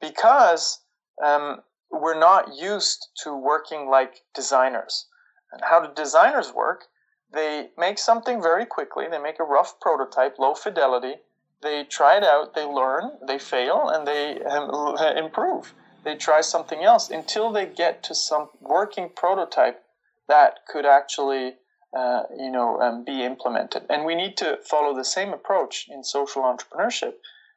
because 0.00 0.80
um, 1.24 1.62
we're 1.90 2.18
not 2.18 2.54
used 2.54 3.08
to 3.22 3.34
working 3.34 3.88
like 3.88 4.22
designers. 4.34 5.06
And 5.52 5.62
how 5.64 5.80
do 5.80 5.92
designers 5.94 6.52
work? 6.52 6.84
They 7.32 7.70
make 7.76 7.98
something 7.98 8.40
very 8.40 8.64
quickly, 8.64 9.06
they 9.10 9.18
make 9.18 9.38
a 9.38 9.44
rough 9.44 9.78
prototype, 9.80 10.38
low 10.38 10.54
fidelity, 10.54 11.16
they 11.62 11.84
try 11.84 12.16
it 12.16 12.24
out, 12.24 12.54
they 12.54 12.64
learn, 12.64 13.18
they 13.26 13.38
fail, 13.38 13.88
and 13.88 14.06
they 14.06 14.40
um, 14.44 14.96
improve. 15.16 15.74
They 16.04 16.14
try 16.14 16.40
something 16.40 16.82
else 16.84 17.10
until 17.10 17.50
they 17.50 17.66
get 17.66 18.02
to 18.04 18.14
some 18.14 18.48
working 18.60 19.10
prototype 19.14 19.82
that 20.28 20.60
could 20.68 20.86
actually 20.86 21.56
uh, 21.96 22.22
you 22.36 22.50
know, 22.50 22.80
um, 22.80 23.04
be 23.04 23.22
implemented. 23.24 23.82
And 23.88 24.04
we 24.04 24.14
need 24.14 24.36
to 24.38 24.58
follow 24.64 24.94
the 24.94 25.04
same 25.04 25.32
approach 25.32 25.86
in 25.90 26.04
social 26.04 26.42
entrepreneurship. 26.42 27.14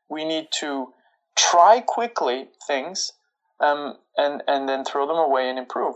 We 0.09 0.25
need 0.25 0.47
to 0.59 0.93
try 1.37 1.81
quickly 1.85 2.49
things 2.67 3.11
um, 3.59 3.97
and 4.17 4.43
and 4.47 4.67
then 4.67 4.83
throw 4.83 5.07
them 5.07 5.17
away 5.17 5.49
and 5.49 5.59
improve. 5.59 5.95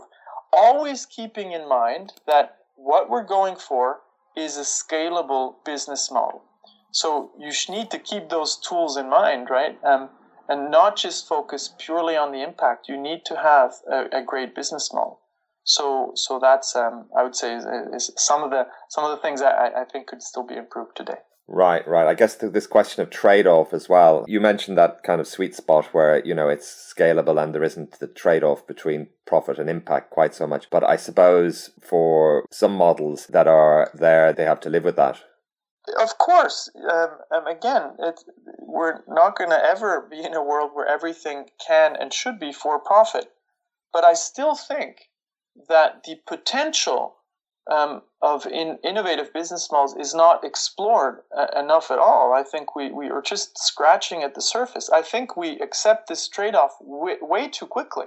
Always 0.52 1.06
keeping 1.06 1.52
in 1.52 1.68
mind 1.68 2.12
that 2.26 2.58
what 2.76 3.10
we're 3.10 3.24
going 3.24 3.56
for 3.56 4.00
is 4.36 4.56
a 4.56 4.60
scalable 4.60 5.56
business 5.64 6.10
model. 6.10 6.42
So 6.92 7.30
you 7.38 7.52
need 7.68 7.90
to 7.90 7.98
keep 7.98 8.28
those 8.28 8.56
tools 8.56 8.96
in 8.96 9.10
mind, 9.10 9.48
right? 9.50 9.78
Um, 9.84 10.10
and 10.48 10.70
not 10.70 10.96
just 10.96 11.26
focus 11.26 11.74
purely 11.78 12.16
on 12.16 12.32
the 12.32 12.42
impact. 12.42 12.88
You 12.88 12.96
need 12.96 13.24
to 13.26 13.36
have 13.36 13.74
a, 13.90 14.18
a 14.18 14.22
great 14.22 14.54
business 14.54 14.92
model. 14.92 15.20
So 15.66 16.12
so 16.14 16.38
that's 16.40 16.74
um, 16.74 17.08
I 17.16 17.22
would 17.22 17.36
say 17.36 17.54
is, 17.54 17.64
is, 17.92 18.12
some 18.16 18.42
of 18.42 18.50
the 18.50 18.66
some 18.88 19.04
of 19.04 19.10
the 19.10 19.20
things 19.20 19.42
I, 19.42 19.82
I 19.82 19.84
think 19.84 20.06
could 20.06 20.22
still 20.22 20.46
be 20.46 20.56
improved 20.56 20.96
today. 20.96 21.18
Right, 21.48 21.86
right. 21.86 22.08
I 22.08 22.14
guess 22.14 22.34
this 22.34 22.66
question 22.66 23.02
of 23.02 23.10
trade 23.10 23.46
off 23.46 23.72
as 23.72 23.88
well. 23.88 24.24
You 24.26 24.40
mentioned 24.40 24.76
that 24.78 25.04
kind 25.04 25.20
of 25.20 25.28
sweet 25.28 25.54
spot 25.54 25.86
where, 25.94 26.24
you 26.24 26.34
know, 26.34 26.48
it's 26.48 26.92
scalable 26.92 27.40
and 27.40 27.54
there 27.54 27.62
isn't 27.62 28.00
the 28.00 28.08
trade 28.08 28.42
off 28.42 28.66
between 28.66 29.08
profit 29.26 29.60
and 29.60 29.70
impact 29.70 30.10
quite 30.10 30.34
so 30.34 30.48
much. 30.48 30.68
But 30.70 30.82
I 30.82 30.96
suppose 30.96 31.70
for 31.80 32.46
some 32.50 32.74
models 32.74 33.28
that 33.28 33.46
are 33.46 33.92
there, 33.94 34.32
they 34.32 34.42
have 34.42 34.58
to 34.60 34.70
live 34.70 34.82
with 34.82 34.96
that. 34.96 35.22
Of 36.00 36.18
course. 36.18 36.68
Um, 36.74 37.10
um, 37.32 37.46
again, 37.46 37.92
it, 38.00 38.20
we're 38.58 39.04
not 39.06 39.38
going 39.38 39.50
to 39.50 39.64
ever 39.64 40.08
be 40.10 40.24
in 40.24 40.34
a 40.34 40.42
world 40.42 40.70
where 40.74 40.88
everything 40.88 41.44
can 41.64 41.94
and 41.94 42.12
should 42.12 42.40
be 42.40 42.52
for 42.52 42.80
profit. 42.80 43.30
But 43.92 44.02
I 44.02 44.14
still 44.14 44.56
think 44.56 44.96
that 45.68 46.04
the 46.04 46.16
potential 46.26 47.16
um, 47.70 48.02
of 48.22 48.46
in 48.46 48.78
innovative 48.84 49.32
business 49.32 49.70
models 49.72 49.96
is 49.96 50.14
not 50.14 50.44
explored 50.44 51.22
uh, 51.36 51.46
enough 51.58 51.90
at 51.90 51.98
all. 51.98 52.32
I 52.32 52.42
think 52.42 52.76
we, 52.76 52.92
we 52.92 53.10
are 53.10 53.22
just 53.22 53.58
scratching 53.58 54.22
at 54.22 54.34
the 54.34 54.42
surface. 54.42 54.88
I 54.90 55.02
think 55.02 55.36
we 55.36 55.58
accept 55.60 56.08
this 56.08 56.28
trade 56.28 56.54
off 56.54 56.76
way, 56.80 57.48
too 57.48 57.66
quickly. 57.66 58.06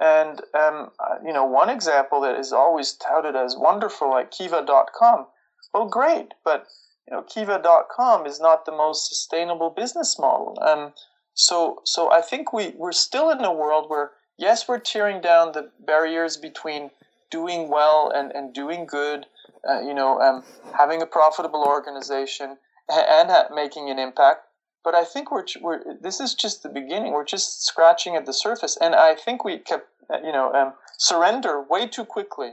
And, 0.00 0.40
um, 0.54 0.90
uh, 0.98 1.16
you 1.24 1.32
know, 1.32 1.44
one 1.44 1.70
example 1.70 2.20
that 2.22 2.38
is 2.38 2.52
always 2.52 2.92
touted 2.92 3.36
as 3.36 3.56
wonderful, 3.56 4.10
like 4.10 4.30
Kiva.com. 4.30 5.26
Well, 5.72 5.86
great, 5.86 6.34
but, 6.44 6.66
you 7.08 7.16
know, 7.16 7.22
Kiva.com 7.22 8.26
is 8.26 8.40
not 8.40 8.66
the 8.66 8.72
most 8.72 9.08
sustainable 9.08 9.70
business 9.70 10.18
model. 10.18 10.58
Um, 10.60 10.92
so, 11.32 11.80
so 11.84 12.12
I 12.12 12.20
think 12.20 12.52
we, 12.52 12.74
we're 12.76 12.92
still 12.92 13.30
in 13.30 13.44
a 13.44 13.52
world 13.52 13.88
where 13.88 14.12
yes, 14.38 14.68
we're 14.68 14.78
tearing 14.78 15.20
down 15.20 15.52
the 15.52 15.70
barriers 15.80 16.36
between 16.36 16.90
doing 17.30 17.68
well 17.68 18.12
and, 18.14 18.32
and 18.32 18.54
doing 18.54 18.86
good, 18.86 19.26
uh, 19.68 19.80
you 19.80 19.94
know, 19.94 20.20
um, 20.20 20.44
having 20.78 21.02
a 21.02 21.06
profitable 21.06 21.64
organization 21.64 22.56
and, 22.88 23.30
making 23.54 23.90
an 23.90 23.98
impact. 23.98 24.42
But 24.84 24.94
I 24.94 25.04
think 25.04 25.30
we're, 25.30 25.46
we're 25.62 25.96
this 26.00 26.20
is 26.20 26.34
just 26.34 26.62
the 26.62 26.68
beginning. 26.68 27.12
We're 27.12 27.24
just 27.24 27.64
scratching 27.64 28.16
at 28.16 28.26
the 28.26 28.34
surface, 28.34 28.76
and 28.80 28.94
I 28.94 29.14
think 29.14 29.42
we 29.42 29.58
kept 29.58 29.88
uh, 30.12 30.18
you 30.22 30.30
know 30.30 30.52
um, 30.52 30.74
surrender 30.98 31.62
way 31.62 31.86
too 31.86 32.04
quickly 32.04 32.52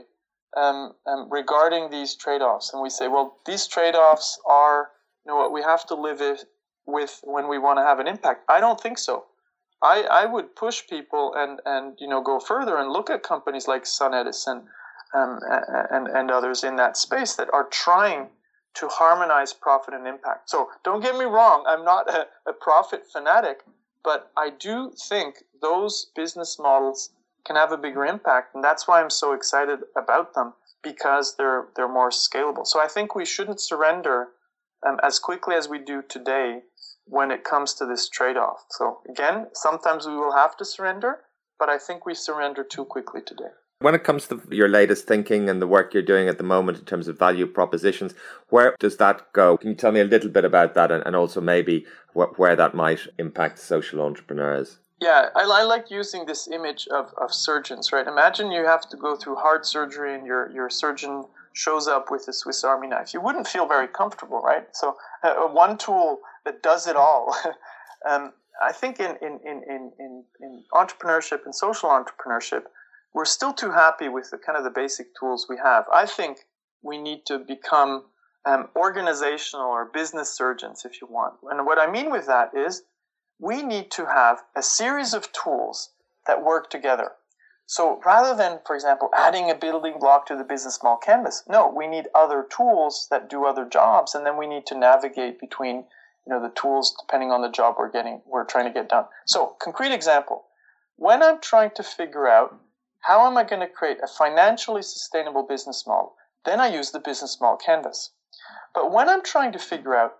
um, 0.56 0.94
um, 1.06 1.28
regarding 1.30 1.90
these 1.90 2.14
trade-offs, 2.14 2.72
and 2.72 2.82
we 2.82 2.88
say, 2.88 3.08
well, 3.08 3.36
these 3.44 3.66
trade-offs 3.66 4.40
are 4.48 4.90
you 5.26 5.30
know 5.30 5.36
what 5.36 5.52
we 5.52 5.60
have 5.60 5.86
to 5.88 5.94
live 5.94 6.22
with 6.86 7.20
when 7.22 7.48
we 7.48 7.58
want 7.58 7.78
to 7.78 7.82
have 7.82 7.98
an 7.98 8.08
impact. 8.08 8.44
I 8.48 8.60
don't 8.60 8.80
think 8.80 8.98
so. 8.98 9.26
I, 9.82 10.02
I 10.02 10.26
would 10.26 10.56
push 10.56 10.86
people 10.88 11.34
and, 11.36 11.60
and 11.66 11.96
you 12.00 12.08
know 12.08 12.22
go 12.22 12.40
further 12.40 12.76
and 12.78 12.92
look 12.92 13.10
at 13.10 13.22
companies 13.22 13.68
like 13.68 13.84
SunEdison 13.84 14.64
um, 15.14 15.40
and, 15.90 16.08
and 16.08 16.30
others 16.30 16.64
in 16.64 16.76
that 16.76 16.96
space 16.96 17.34
that 17.36 17.48
are 17.52 17.68
trying 17.70 18.28
to 18.74 18.88
harmonize 18.88 19.52
profit 19.52 19.94
and 19.94 20.06
impact. 20.06 20.50
So 20.50 20.68
don't 20.84 21.02
get 21.02 21.16
me 21.16 21.24
wrong, 21.26 21.64
I'm 21.68 21.84
not 21.84 22.08
a, 22.10 22.26
a 22.48 22.52
profit 22.54 23.02
fanatic, 23.12 23.60
But 24.04 24.30
I 24.36 24.50
do 24.50 24.92
think 25.08 25.44
those 25.60 26.06
business 26.16 26.58
models 26.58 27.10
can 27.44 27.56
have 27.56 27.72
a 27.72 27.76
bigger 27.78 28.04
impact, 28.06 28.54
and 28.54 28.64
that's 28.64 28.88
why 28.88 29.00
I'm 29.02 29.10
so 29.10 29.32
excited 29.34 29.80
about 29.96 30.34
them 30.34 30.54
because 30.82 31.36
they're 31.36 31.68
they're 31.76 31.88
more 31.88 32.10
scalable. 32.10 32.66
So 32.66 32.80
I 32.82 32.88
think 32.88 33.14
we 33.14 33.24
shouldn't 33.24 33.60
surrender 33.60 34.28
um, 34.86 34.98
as 35.02 35.18
quickly 35.18 35.56
as 35.56 35.68
we 35.68 35.78
do 35.78 36.02
today 36.02 36.62
when 37.06 37.30
it 37.30 37.44
comes 37.44 37.74
to 37.74 37.86
this 37.86 38.08
trade-off. 38.08 38.64
So 38.70 39.00
again, 39.08 39.48
sometimes 39.54 40.06
we 40.06 40.14
will 40.14 40.32
have 40.32 40.56
to 40.58 40.64
surrender, 40.64 41.20
but 41.58 41.68
I 41.68 41.78
think 41.78 42.06
we 42.06 42.14
surrender 42.14 42.64
too 42.64 42.84
quickly 42.84 43.20
today. 43.20 43.50
When 43.80 43.96
it 43.96 44.04
comes 44.04 44.28
to 44.28 44.40
your 44.50 44.68
latest 44.68 45.08
thinking 45.08 45.48
and 45.48 45.60
the 45.60 45.66
work 45.66 45.92
you're 45.92 46.04
doing 46.04 46.28
at 46.28 46.38
the 46.38 46.44
moment 46.44 46.78
in 46.78 46.84
terms 46.84 47.08
of 47.08 47.18
value 47.18 47.48
propositions, 47.48 48.14
where 48.48 48.76
does 48.78 48.96
that 48.98 49.32
go? 49.32 49.56
Can 49.56 49.70
you 49.70 49.74
tell 49.74 49.90
me 49.90 50.00
a 50.00 50.04
little 50.04 50.30
bit 50.30 50.44
about 50.44 50.74
that 50.74 50.92
and, 50.92 51.02
and 51.04 51.16
also 51.16 51.40
maybe 51.40 51.84
wh- 52.14 52.38
where 52.38 52.54
that 52.54 52.74
might 52.74 53.00
impact 53.18 53.58
social 53.58 54.00
entrepreneurs? 54.00 54.78
Yeah, 55.00 55.30
I, 55.34 55.42
I, 55.42 55.64
like 55.64 55.90
using 55.90 56.26
this 56.26 56.46
image 56.46 56.86
of, 56.86 57.12
of 57.20 57.34
surgeons, 57.34 57.92
right? 57.92 58.06
Imagine 58.06 58.52
you 58.52 58.64
have 58.64 58.88
to 58.90 58.96
go 58.96 59.16
through 59.16 59.34
heart 59.34 59.66
surgery 59.66 60.14
and 60.14 60.24
your, 60.24 60.48
your 60.52 60.70
surgeon 60.70 61.24
shows 61.54 61.88
up 61.88 62.08
with 62.08 62.28
a 62.28 62.32
Swiss 62.32 62.62
Army 62.62 62.86
knife. 62.86 63.12
You 63.12 63.20
wouldn't 63.20 63.48
feel 63.48 63.66
very 63.66 63.88
comfortable, 63.88 64.40
right? 64.42 64.64
So, 64.70 64.96
uh, 65.24 65.48
one 65.48 65.76
tool 65.76 66.20
that 66.44 66.62
does 66.62 66.86
it 66.86 66.96
all. 66.96 67.36
um, 68.08 68.32
I 68.62 68.72
think 68.72 69.00
in, 69.00 69.16
in, 69.22 69.40
in, 69.44 69.62
in, 69.98 70.24
in 70.40 70.64
entrepreneurship 70.72 71.44
and 71.44 71.54
social 71.54 71.88
entrepreneurship, 71.88 72.64
we're 73.14 73.24
still 73.24 73.52
too 73.52 73.72
happy 73.72 74.08
with 74.08 74.30
the 74.30 74.38
kind 74.38 74.56
of 74.56 74.64
the 74.64 74.70
basic 74.70 75.08
tools 75.18 75.46
we 75.48 75.56
have. 75.62 75.84
I 75.92 76.06
think 76.06 76.38
we 76.82 76.98
need 76.98 77.26
to 77.26 77.38
become 77.38 78.04
um, 78.44 78.68
organizational 78.76 79.66
or 79.66 79.90
business 79.92 80.34
surgeons, 80.34 80.84
if 80.84 81.00
you 81.00 81.06
want. 81.08 81.34
And 81.50 81.66
what 81.66 81.78
I 81.78 81.90
mean 81.90 82.10
with 82.10 82.26
that 82.26 82.50
is 82.54 82.82
we 83.38 83.62
need 83.62 83.90
to 83.92 84.06
have 84.06 84.42
a 84.56 84.62
series 84.62 85.14
of 85.14 85.32
tools 85.32 85.90
that 86.26 86.44
work 86.44 86.70
together. 86.70 87.12
So 87.66 88.00
rather 88.04 88.36
than, 88.36 88.60
for 88.66 88.74
example, 88.74 89.08
adding 89.16 89.50
a 89.50 89.54
building 89.54 89.94
block 89.98 90.26
to 90.26 90.36
the 90.36 90.44
business 90.44 90.82
model 90.82 90.98
canvas, 90.98 91.44
no, 91.48 91.68
we 91.68 91.86
need 91.86 92.08
other 92.14 92.46
tools 92.54 93.06
that 93.10 93.30
do 93.30 93.46
other 93.46 93.64
jobs, 93.64 94.14
and 94.14 94.26
then 94.26 94.36
we 94.36 94.46
need 94.46 94.66
to 94.66 94.78
navigate 94.78 95.40
between 95.40 95.86
you 96.26 96.32
know 96.32 96.42
the 96.42 96.54
tools 96.54 96.94
depending 97.00 97.30
on 97.30 97.42
the 97.42 97.50
job 97.50 97.76
we're 97.78 97.90
getting 97.90 98.20
we're 98.26 98.44
trying 98.44 98.66
to 98.66 98.72
get 98.72 98.88
done. 98.88 99.04
So 99.26 99.56
concrete 99.60 99.92
example, 99.92 100.44
when 100.96 101.22
I'm 101.22 101.40
trying 101.40 101.70
to 101.76 101.82
figure 101.82 102.28
out 102.28 102.58
how 103.00 103.26
am 103.26 103.36
I 103.36 103.42
going 103.42 103.60
to 103.60 103.66
create 103.66 103.98
a 104.02 104.06
financially 104.06 104.82
sustainable 104.82 105.42
business 105.42 105.84
model? 105.86 106.14
Then 106.44 106.60
I 106.60 106.68
use 106.68 106.92
the 106.92 107.00
business 107.00 107.40
model 107.40 107.56
canvas. 107.56 108.10
But 108.74 108.92
when 108.92 109.08
I'm 109.08 109.22
trying 109.22 109.52
to 109.52 109.58
figure 109.58 109.96
out 109.96 110.18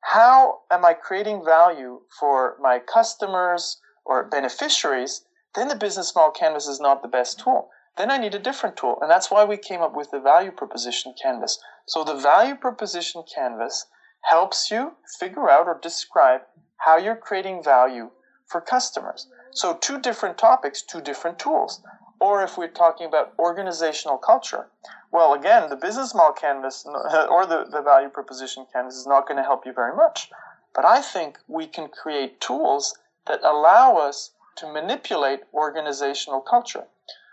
how 0.00 0.60
am 0.70 0.84
I 0.84 0.94
creating 0.94 1.44
value 1.44 2.02
for 2.18 2.56
my 2.60 2.78
customers 2.78 3.80
or 4.04 4.24
beneficiaries, 4.24 5.24
then 5.54 5.68
the 5.68 5.76
business 5.76 6.14
model 6.14 6.32
canvas 6.32 6.66
is 6.66 6.80
not 6.80 7.02
the 7.02 7.08
best 7.08 7.38
tool. 7.38 7.70
Then 7.96 8.10
I 8.10 8.18
need 8.18 8.34
a 8.34 8.40
different 8.40 8.76
tool. 8.76 8.98
And 9.00 9.10
that's 9.10 9.30
why 9.30 9.44
we 9.44 9.56
came 9.56 9.80
up 9.80 9.94
with 9.94 10.10
the 10.10 10.20
value 10.20 10.50
proposition 10.50 11.14
canvas. 11.20 11.58
So 11.86 12.02
the 12.02 12.16
value 12.16 12.56
proposition 12.56 13.22
canvas 13.32 13.86
helps 14.30 14.70
you 14.70 14.92
figure 15.18 15.50
out 15.50 15.66
or 15.66 15.78
describe 15.82 16.42
how 16.78 16.96
you're 16.96 17.16
creating 17.16 17.62
value 17.62 18.10
for 18.46 18.60
customers. 18.60 19.28
So 19.52 19.74
two 19.74 20.00
different 20.00 20.38
topics, 20.38 20.82
two 20.82 21.00
different 21.00 21.38
tools 21.38 21.80
or 22.24 22.42
if 22.42 22.56
we're 22.56 22.68
talking 22.68 23.06
about 23.06 23.34
organizational 23.38 24.16
culture. 24.16 24.66
Well, 25.12 25.34
again, 25.34 25.68
the 25.68 25.76
business 25.76 26.14
model 26.14 26.32
canvas 26.32 26.86
or 27.30 27.44
the, 27.44 27.66
the 27.70 27.82
value 27.82 28.08
proposition 28.08 28.66
canvas 28.72 28.96
is 28.96 29.06
not 29.06 29.28
going 29.28 29.36
to 29.36 29.42
help 29.42 29.66
you 29.66 29.74
very 29.74 29.94
much. 29.94 30.30
But 30.74 30.86
I 30.86 31.02
think 31.02 31.38
we 31.48 31.66
can 31.66 31.88
create 31.88 32.40
tools 32.40 32.96
that 33.26 33.42
allow 33.42 33.96
us 33.96 34.30
to 34.56 34.72
manipulate 34.72 35.40
organizational 35.52 36.40
culture. 36.40 36.84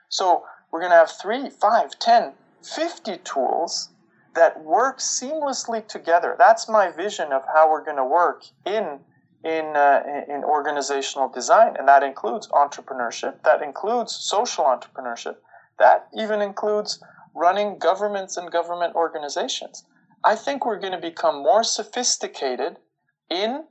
So 0.10 0.44
we're 0.72 0.82
going 0.82 0.92
to 0.92 0.98
have 0.98 1.12
three, 1.12 1.50
five, 1.50 1.98
ten, 1.98 2.34
fifty 2.62 3.18
tools 3.24 3.90
that 4.34 4.64
work 4.64 5.00
seamlessly 5.00 5.88
together. 5.88 6.36
That's 6.38 6.70
my 6.70 6.92
vision 6.92 7.32
of 7.32 7.44
how 7.54 7.70
we're 7.70 7.84
going 7.84 7.98
to 7.98 8.06
work 8.06 8.44
in 8.66 9.00
in, 9.44 9.76
uh, 9.76 10.04
in 10.28 10.44
organizational 10.44 11.28
design, 11.28 11.76
and 11.78 11.88
that 11.88 12.04
includes 12.04 12.48
entrepreneurship, 12.50 13.42
that 13.44 13.64
includes 13.64 14.16
social 14.16 14.66
entrepreneurship, 14.66 15.38
that 15.80 16.08
even 16.16 16.42
includes 16.42 17.04
running 17.34 17.80
governments 17.80 18.38
and 18.38 18.52
government 18.52 18.94
organizations. 18.94 19.84
I 20.24 20.36
think 20.36 20.64
we're 20.64 20.80
going 20.80 20.94
to 20.94 21.00
become 21.00 21.42
more 21.42 21.64
sophisticated 21.64 22.78
in 23.30 23.64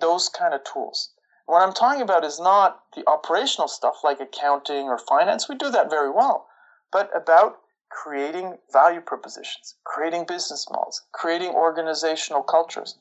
those 0.00 0.30
kind 0.30 0.54
of 0.54 0.64
tools. 0.64 1.10
What 1.44 1.62
I'm 1.62 1.74
talking 1.74 2.02
about 2.02 2.24
is 2.24 2.40
not 2.40 2.84
the 2.94 3.06
operational 3.06 3.68
stuff 3.68 4.04
like 4.04 4.20
accounting 4.20 4.86
or 4.86 4.98
finance, 4.98 5.48
we 5.48 5.56
do 5.56 5.70
that 5.70 5.90
very 5.90 6.10
well, 6.10 6.48
but 6.90 7.10
about 7.14 7.58
creating 7.90 8.58
value 8.72 9.00
propositions, 9.00 9.76
creating 9.84 10.24
business 10.26 10.66
models, 10.70 11.02
creating 11.12 11.50
organizational 11.50 12.42
cultures 12.42 12.96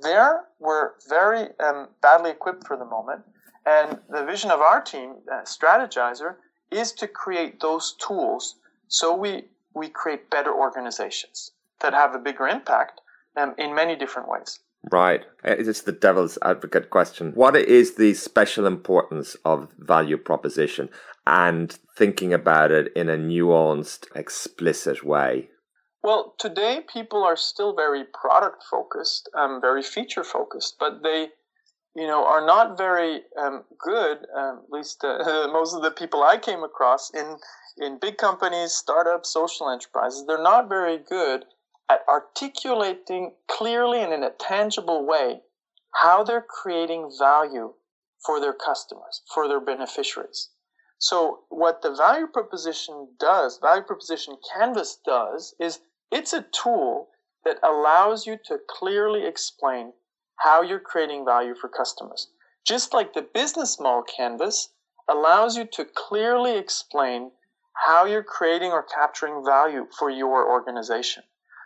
there 0.00 0.44
we're 0.58 0.92
very 1.08 1.48
um, 1.60 1.88
badly 2.02 2.30
equipped 2.30 2.66
for 2.66 2.76
the 2.76 2.84
moment. 2.84 3.22
And 3.66 3.98
the 4.08 4.24
vision 4.24 4.50
of 4.50 4.60
our 4.60 4.80
team, 4.80 5.16
uh, 5.30 5.42
Strategyzer, 5.42 6.36
is 6.70 6.92
to 6.92 7.06
create 7.06 7.60
those 7.60 7.94
tools 7.94 8.56
so 8.88 9.14
we, 9.14 9.44
we 9.74 9.88
create 9.88 10.30
better 10.30 10.52
organizations 10.52 11.52
that 11.80 11.92
have 11.92 12.14
a 12.14 12.18
bigger 12.18 12.48
impact 12.48 13.00
um, 13.36 13.54
in 13.58 13.74
many 13.74 13.94
different 13.94 14.28
ways. 14.28 14.60
Right. 14.90 15.22
Uh, 15.44 15.56
it's 15.58 15.82
the 15.82 15.92
devil's 15.92 16.38
advocate 16.42 16.90
question. 16.90 17.32
What 17.32 17.56
is 17.56 17.96
the 17.96 18.14
special 18.14 18.66
importance 18.66 19.36
of 19.44 19.68
value 19.78 20.16
proposition 20.16 20.88
and 21.26 21.76
thinking 21.96 22.32
about 22.32 22.70
it 22.70 22.92
in 22.96 23.10
a 23.10 23.16
nuanced, 23.16 24.06
explicit 24.14 25.04
way? 25.04 25.50
Well, 26.02 26.34
today 26.38 26.80
people 26.90 27.22
are 27.24 27.36
still 27.36 27.74
very 27.76 28.04
product 28.04 28.64
focused, 28.70 29.28
um, 29.36 29.60
very 29.60 29.82
feature 29.82 30.24
focused, 30.24 30.76
but 30.80 31.02
they, 31.02 31.28
you 31.94 32.06
know, 32.06 32.24
are 32.26 32.44
not 32.44 32.78
very 32.78 33.20
um, 33.38 33.64
good. 33.78 34.26
Um, 34.34 34.62
at 34.64 34.70
least 34.70 35.04
uh, 35.04 35.48
most 35.52 35.74
of 35.74 35.82
the 35.82 35.90
people 35.90 36.22
I 36.22 36.38
came 36.38 36.62
across 36.62 37.10
in 37.10 37.36
in 37.78 37.98
big 37.98 38.16
companies, 38.16 38.72
startups, 38.72 39.32
social 39.32 39.70
enterprises, 39.70 40.24
they're 40.26 40.42
not 40.42 40.68
very 40.68 40.98
good 40.98 41.44
at 41.90 42.04
articulating 42.08 43.34
clearly 43.48 44.00
and 44.00 44.12
in 44.12 44.22
a 44.22 44.30
tangible 44.30 45.04
way 45.04 45.40
how 45.94 46.22
they're 46.22 46.46
creating 46.48 47.10
value 47.18 47.74
for 48.24 48.40
their 48.40 48.52
customers, 48.52 49.22
for 49.34 49.48
their 49.48 49.60
beneficiaries. 49.60 50.50
So 50.98 51.40
what 51.48 51.82
the 51.82 51.92
value 51.92 52.28
proposition 52.28 53.08
does, 53.18 53.58
value 53.58 53.82
proposition 53.82 54.36
canvas 54.54 54.98
does, 55.04 55.54
is 55.58 55.80
it's 56.12 56.32
a 56.32 56.46
tool 56.52 57.08
that 57.44 57.58
allows 57.64 58.26
you 58.26 58.38
to 58.44 58.58
clearly 58.68 59.26
explain 59.26 59.92
how 60.36 60.62
you're 60.62 60.78
creating 60.78 61.24
value 61.24 61.54
for 61.54 61.68
customers. 61.68 62.28
Just 62.64 62.92
like 62.92 63.14
the 63.14 63.22
business 63.22 63.80
model 63.80 64.04
canvas 64.04 64.68
allows 65.08 65.56
you 65.56 65.64
to 65.72 65.84
clearly 65.84 66.56
explain 66.56 67.32
how 67.86 68.04
you're 68.04 68.22
creating 68.22 68.70
or 68.70 68.82
capturing 68.82 69.44
value 69.44 69.86
for 69.98 70.10
your 70.10 70.48
organization. 70.48 71.24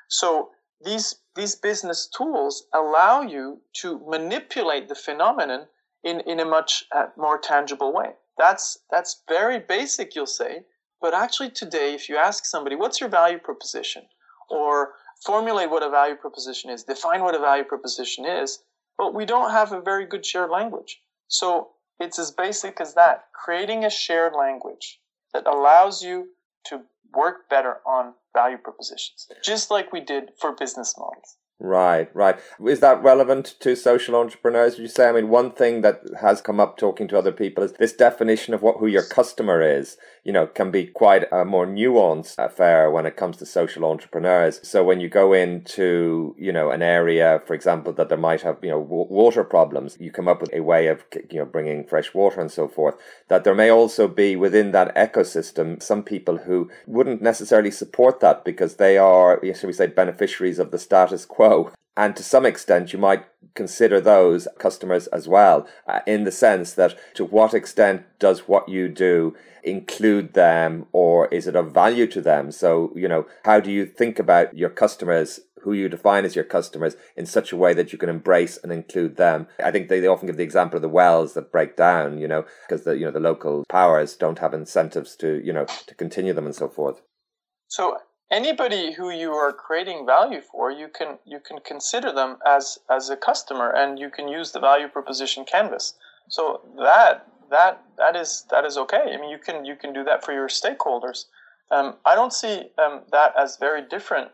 So 0.08 0.50
these, 0.84 1.16
these 1.34 1.54
business 1.54 2.08
tools 2.16 2.66
allow 2.74 3.22
you 3.22 3.60
to 3.80 4.00
manipulate 4.06 4.88
the 4.88 4.94
phenomenon 4.94 5.66
in, 6.02 6.20
in 6.20 6.40
a 6.40 6.44
much 6.44 6.84
uh, 6.94 7.06
more 7.16 7.38
tangible 7.38 7.92
way. 7.92 8.10
That's, 8.38 8.78
that's 8.90 9.22
very 9.28 9.58
basic, 9.60 10.14
you'll 10.14 10.26
say. 10.26 10.64
But 11.00 11.14
actually 11.14 11.50
today, 11.50 11.94
if 11.94 12.08
you 12.08 12.16
ask 12.16 12.44
somebody, 12.44 12.76
what's 12.76 13.00
your 13.00 13.10
value 13.10 13.38
proposition? 13.38 14.02
or 14.50 14.92
formulate 15.24 15.70
what 15.70 15.82
a 15.82 15.90
value 15.90 16.16
proposition 16.16 16.70
is, 16.70 16.84
define 16.84 17.22
what 17.22 17.34
a 17.34 17.38
value 17.38 17.64
proposition 17.64 18.24
is, 18.24 18.60
but 18.98 19.14
we 19.14 19.24
don't 19.24 19.50
have 19.50 19.72
a 19.72 19.80
very 19.80 20.06
good 20.06 20.24
shared 20.24 20.50
language. 20.50 21.00
So 21.28 21.70
it's 21.98 22.18
as 22.18 22.30
basic 22.30 22.80
as 22.80 22.94
that 22.94 23.24
creating 23.32 23.84
a 23.84 23.90
shared 23.90 24.34
language 24.34 25.00
that 25.32 25.46
allows 25.46 26.02
you 26.02 26.28
to 26.66 26.82
work 27.16 27.48
better 27.48 27.78
on 27.86 28.14
value 28.34 28.58
propositions, 28.58 29.28
just 29.42 29.70
like 29.70 29.92
we 29.92 30.00
did 30.00 30.30
for 30.40 30.52
business 30.52 30.94
models. 30.98 31.36
Right, 31.60 32.10
right. 32.14 32.36
Is 32.66 32.80
that 32.80 33.02
relevant 33.02 33.54
to 33.60 33.76
social 33.76 34.16
entrepreneurs? 34.16 34.74
Would 34.74 34.82
you 34.82 34.88
say? 34.88 35.08
I 35.08 35.12
mean, 35.12 35.28
one 35.28 35.52
thing 35.52 35.82
that 35.82 36.02
has 36.20 36.40
come 36.42 36.58
up 36.58 36.76
talking 36.76 37.06
to 37.08 37.16
other 37.16 37.30
people 37.32 37.62
is 37.62 37.72
this 37.74 37.92
definition 37.92 38.54
of 38.54 38.60
what 38.60 38.78
who 38.78 38.88
your 38.88 39.04
customer 39.04 39.62
is. 39.62 39.96
You 40.24 40.32
know, 40.32 40.46
can 40.46 40.70
be 40.70 40.86
quite 40.86 41.24
a 41.30 41.44
more 41.44 41.66
nuanced 41.66 42.34
affair 42.38 42.90
when 42.90 43.06
it 43.06 43.16
comes 43.16 43.36
to 43.36 43.46
social 43.46 43.84
entrepreneurs. 43.84 44.58
So 44.68 44.82
when 44.82 45.00
you 45.00 45.08
go 45.08 45.32
into 45.32 46.34
you 46.36 46.52
know 46.52 46.70
an 46.70 46.82
area, 46.82 47.40
for 47.46 47.54
example, 47.54 47.92
that 47.94 48.08
there 48.08 48.18
might 48.18 48.42
have 48.42 48.58
you 48.60 48.70
know 48.70 48.82
w- 48.82 49.06
water 49.08 49.44
problems, 49.44 49.96
you 50.00 50.10
come 50.10 50.28
up 50.28 50.40
with 50.40 50.52
a 50.52 50.60
way 50.60 50.88
of 50.88 51.04
you 51.30 51.38
know 51.38 51.46
bringing 51.46 51.86
fresh 51.86 52.12
water 52.12 52.40
and 52.40 52.50
so 52.50 52.66
forth. 52.66 52.96
That 53.28 53.44
there 53.44 53.54
may 53.54 53.70
also 53.70 54.08
be 54.08 54.34
within 54.34 54.72
that 54.72 54.94
ecosystem 54.96 55.80
some 55.80 56.02
people 56.02 56.38
who 56.38 56.68
wouldn't 56.86 57.22
necessarily 57.22 57.70
support 57.70 58.18
that 58.20 58.44
because 58.44 58.74
they 58.76 58.98
are, 58.98 59.40
shall 59.54 59.68
we 59.68 59.72
say, 59.72 59.86
beneficiaries 59.86 60.58
of 60.58 60.72
the 60.72 60.78
status 60.78 61.24
quo 61.24 61.43
and 61.96 62.16
to 62.16 62.22
some 62.22 62.44
extent, 62.44 62.92
you 62.92 62.98
might 62.98 63.24
consider 63.54 64.00
those 64.00 64.48
customers 64.58 65.06
as 65.08 65.28
well, 65.28 65.66
uh, 65.86 66.00
in 66.06 66.24
the 66.24 66.32
sense 66.32 66.72
that 66.72 66.96
to 67.14 67.24
what 67.24 67.54
extent 67.54 68.02
does 68.18 68.48
what 68.48 68.68
you 68.68 68.88
do 68.88 69.36
include 69.62 70.34
them 70.34 70.86
or 70.92 71.28
is 71.28 71.46
it 71.46 71.54
of 71.54 71.72
value 71.72 72.06
to 72.08 72.20
them? 72.20 72.50
So, 72.50 72.92
you 72.96 73.06
know, 73.08 73.26
how 73.44 73.60
do 73.60 73.70
you 73.70 73.86
think 73.86 74.18
about 74.18 74.56
your 74.56 74.70
customers 74.70 75.40
who 75.64 75.72
you 75.72 75.88
define 75.88 76.26
as 76.26 76.36
your 76.36 76.44
customers 76.44 76.94
in 77.16 77.24
such 77.24 77.50
a 77.50 77.56
way 77.56 77.72
that 77.72 77.90
you 77.90 77.98
can 77.98 78.10
embrace 78.10 78.58
and 78.58 78.70
include 78.70 79.16
them. 79.16 79.48
I 79.64 79.70
think 79.70 79.88
they, 79.88 79.98
they 79.98 80.06
often 80.06 80.26
give 80.26 80.36
the 80.36 80.42
example 80.42 80.76
of 80.76 80.82
the 80.82 80.90
wells 80.90 81.32
that 81.32 81.50
break 81.50 81.74
down, 81.74 82.18
you 82.18 82.28
know, 82.28 82.44
because 82.68 82.84
the 82.84 82.92
you 82.92 83.06
know 83.06 83.10
the 83.10 83.18
local 83.18 83.64
powers 83.70 84.14
don't 84.14 84.38
have 84.40 84.52
incentives 84.52 85.16
to, 85.16 85.42
you 85.42 85.54
know, 85.54 85.64
to 85.86 85.94
continue 85.94 86.34
them 86.34 86.44
and 86.44 86.54
so 86.54 86.68
forth. 86.68 87.00
So 87.66 87.96
anybody 88.30 88.92
who 88.92 89.10
you 89.10 89.32
are 89.32 89.52
creating 89.52 90.06
value 90.06 90.40
for, 90.40 90.70
you 90.70 90.88
can 90.88 91.18
you 91.24 91.40
can 91.40 91.58
consider 91.60 92.12
them 92.12 92.38
as 92.46 92.78
as 92.90 93.10
a 93.10 93.16
customer 93.16 93.70
and 93.70 93.98
you 93.98 94.10
can 94.10 94.28
use 94.28 94.52
the 94.52 94.60
value 94.60 94.88
proposition 94.88 95.44
canvas. 95.44 95.94
So 96.28 96.60
that 96.78 97.26
that 97.50 97.82
that 97.98 98.16
is 98.16 98.44
that 98.50 98.64
is 98.64 98.76
okay. 98.78 99.12
I 99.14 99.20
mean, 99.20 99.30
you 99.30 99.38
can 99.38 99.64
you 99.64 99.76
can 99.76 99.92
do 99.92 100.04
that 100.04 100.24
for 100.24 100.32
your 100.32 100.48
stakeholders. 100.48 101.26
Um, 101.70 101.96
I 102.04 102.14
don't 102.14 102.32
see 102.32 102.70
um, 102.78 103.02
that 103.10 103.32
as 103.38 103.56
very 103.56 103.82
different 103.82 104.30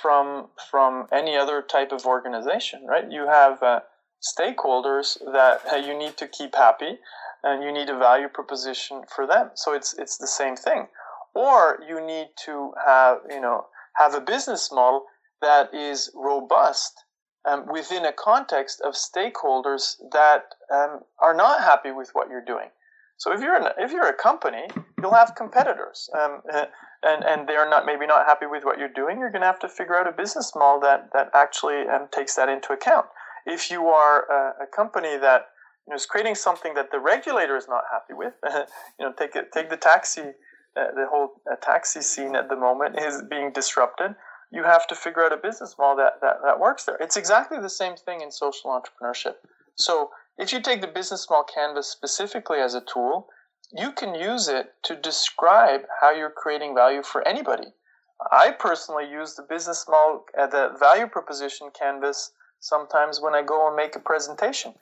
from 0.00 0.48
from 0.70 1.06
any 1.12 1.36
other 1.36 1.62
type 1.62 1.92
of 1.92 2.06
organization, 2.06 2.86
right? 2.86 3.10
You 3.10 3.26
have 3.26 3.62
uh, 3.62 3.80
stakeholders 4.22 5.18
that 5.32 5.60
uh, 5.72 5.76
you 5.76 5.96
need 5.96 6.16
to 6.18 6.26
keep 6.26 6.54
happy, 6.54 6.98
and 7.42 7.62
you 7.62 7.72
need 7.72 7.88
a 7.88 7.98
value 7.98 8.28
proposition 8.28 9.02
for 9.14 9.26
them. 9.26 9.50
So 9.54 9.72
it's 9.72 9.94
it's 9.98 10.18
the 10.18 10.26
same 10.26 10.56
thing. 10.56 10.88
Or 11.38 11.78
you 11.88 12.04
need 12.04 12.28
to 12.46 12.72
have 12.84 13.18
you 13.30 13.40
know 13.40 13.66
have 13.96 14.14
a 14.14 14.20
business 14.20 14.70
model 14.72 15.04
that 15.40 15.72
is 15.72 16.10
robust 16.14 16.92
um, 17.48 17.66
within 17.70 18.04
a 18.04 18.12
context 18.12 18.80
of 18.84 18.94
stakeholders 18.94 19.94
that 20.10 20.46
um, 20.74 21.00
are 21.20 21.34
not 21.34 21.60
happy 21.60 21.92
with 21.92 22.10
what 22.12 22.28
you're 22.28 22.44
doing. 22.44 22.70
So 23.18 23.32
if 23.32 23.40
you're 23.40 23.54
an, 23.54 23.68
if 23.78 23.92
you're 23.92 24.08
a 24.08 24.14
company, 24.14 24.64
you'll 25.00 25.14
have 25.14 25.36
competitors. 25.36 26.10
Um, 26.18 26.42
and 27.02 27.24
and 27.24 27.48
they're 27.48 27.70
not 27.70 27.86
maybe 27.86 28.06
not 28.06 28.26
happy 28.26 28.46
with 28.46 28.64
what 28.64 28.78
you're 28.80 28.96
doing, 29.02 29.18
you're 29.18 29.30
going 29.30 29.42
to 29.42 29.46
have 29.46 29.60
to 29.60 29.68
figure 29.68 29.94
out 29.94 30.08
a 30.08 30.12
business 30.12 30.52
model 30.56 30.80
that 30.80 31.10
that 31.12 31.30
actually 31.34 31.86
um, 31.86 32.08
takes 32.10 32.34
that 32.34 32.48
into 32.48 32.72
account. 32.72 33.06
If 33.46 33.70
you 33.70 33.86
are 33.86 34.26
a, 34.30 34.64
a 34.64 34.66
company 34.66 35.16
that 35.16 35.46
you 35.86 35.92
know, 35.92 35.96
is 35.96 36.06
creating 36.06 36.34
something 36.34 36.74
that 36.74 36.90
the 36.90 36.98
regulator 36.98 37.56
is 37.56 37.66
not 37.68 37.84
happy 37.92 38.14
with, 38.14 38.34
you 38.98 39.06
know, 39.06 39.12
take 39.16 39.36
it, 39.36 39.52
take 39.52 39.70
the 39.70 39.76
taxi, 39.76 40.32
uh, 40.76 40.92
the 40.94 41.06
whole 41.10 41.40
uh, 41.50 41.56
taxi 41.56 42.02
scene 42.02 42.36
at 42.36 42.48
the 42.48 42.56
moment 42.56 42.98
is 42.98 43.22
being 43.22 43.52
disrupted. 43.52 44.14
You 44.50 44.64
have 44.64 44.86
to 44.88 44.94
figure 44.94 45.24
out 45.24 45.32
a 45.32 45.36
business 45.36 45.76
model 45.78 45.96
that, 45.96 46.20
that, 46.22 46.36
that 46.44 46.60
works 46.60 46.84
there. 46.84 46.96
It's 47.00 47.16
exactly 47.16 47.58
the 47.60 47.68
same 47.68 47.96
thing 47.96 48.20
in 48.20 48.30
social 48.30 48.70
entrepreneurship. 48.70 49.34
So 49.74 50.10
if 50.38 50.52
you 50.52 50.60
take 50.60 50.80
the 50.80 50.86
business 50.86 51.28
model 51.28 51.44
canvas 51.44 51.88
specifically 51.88 52.58
as 52.58 52.74
a 52.74 52.80
tool, 52.80 53.28
you 53.72 53.92
can 53.92 54.14
use 54.14 54.48
it 54.48 54.72
to 54.84 54.96
describe 54.96 55.82
how 56.00 56.12
you're 56.12 56.30
creating 56.30 56.74
value 56.74 57.02
for 57.02 57.26
anybody. 57.26 57.74
I 58.32 58.52
personally 58.58 59.08
use 59.08 59.34
the 59.34 59.42
business 59.42 59.86
model, 59.88 60.24
uh, 60.36 60.46
the 60.46 60.76
value 60.78 61.06
proposition 61.06 61.70
canvas 61.78 62.32
sometimes 62.60 63.20
when 63.20 63.34
I 63.34 63.42
go 63.42 63.66
and 63.66 63.76
make 63.76 63.94
a 63.94 64.00
presentation. 64.00 64.74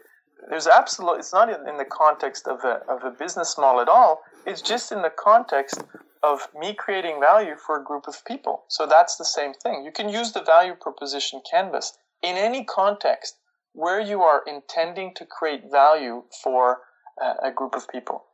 There's 0.49 0.67
absolutely, 0.67 1.21
it's 1.21 1.33
not 1.33 1.49
in 1.49 1.77
the 1.77 1.85
context 1.85 2.47
of 2.47 2.65
a, 2.65 2.81
of 2.89 3.05
a 3.05 3.11
business 3.11 3.57
model 3.59 3.81
at 3.81 3.89
all. 3.89 4.23
It's 4.47 4.63
just 4.63 4.93
in 4.93 5.03
the 5.03 5.11
context 5.11 5.83
of 6.23 6.49
me 6.59 6.75
creating 6.75 7.21
value 7.21 7.57
for 7.65 7.81
a 7.81 7.85
group 7.85 8.07
of 8.07 8.25
people. 8.25 8.65
So 8.69 8.87
that's 8.87 9.17
the 9.17 9.25
same 9.25 9.55
thing. 9.55 9.85
You 9.85 9.93
can 9.93 10.09
use 10.09 10.33
the 10.33 10.43
value 10.43 10.75
proposition 10.75 11.41
canvas 11.51 11.99
in 12.23 12.37
any 12.37 12.65
context 12.65 13.37
where 13.73 14.01
you 14.01 14.23
are 14.23 14.43
intending 14.47 15.13
to 15.17 15.27
create 15.27 15.63
value 15.71 16.25
for 16.43 16.79
uh, 17.23 17.35
a 17.43 17.51
group 17.51 17.75
of 17.75 17.89
people. 17.89 18.25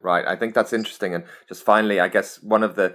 Right. 0.00 0.24
I 0.26 0.36
think 0.36 0.54
that's 0.54 0.72
interesting. 0.72 1.14
And 1.14 1.24
just 1.48 1.64
finally, 1.64 2.00
I 2.00 2.08
guess 2.08 2.42
one 2.42 2.62
of 2.62 2.76
the 2.76 2.94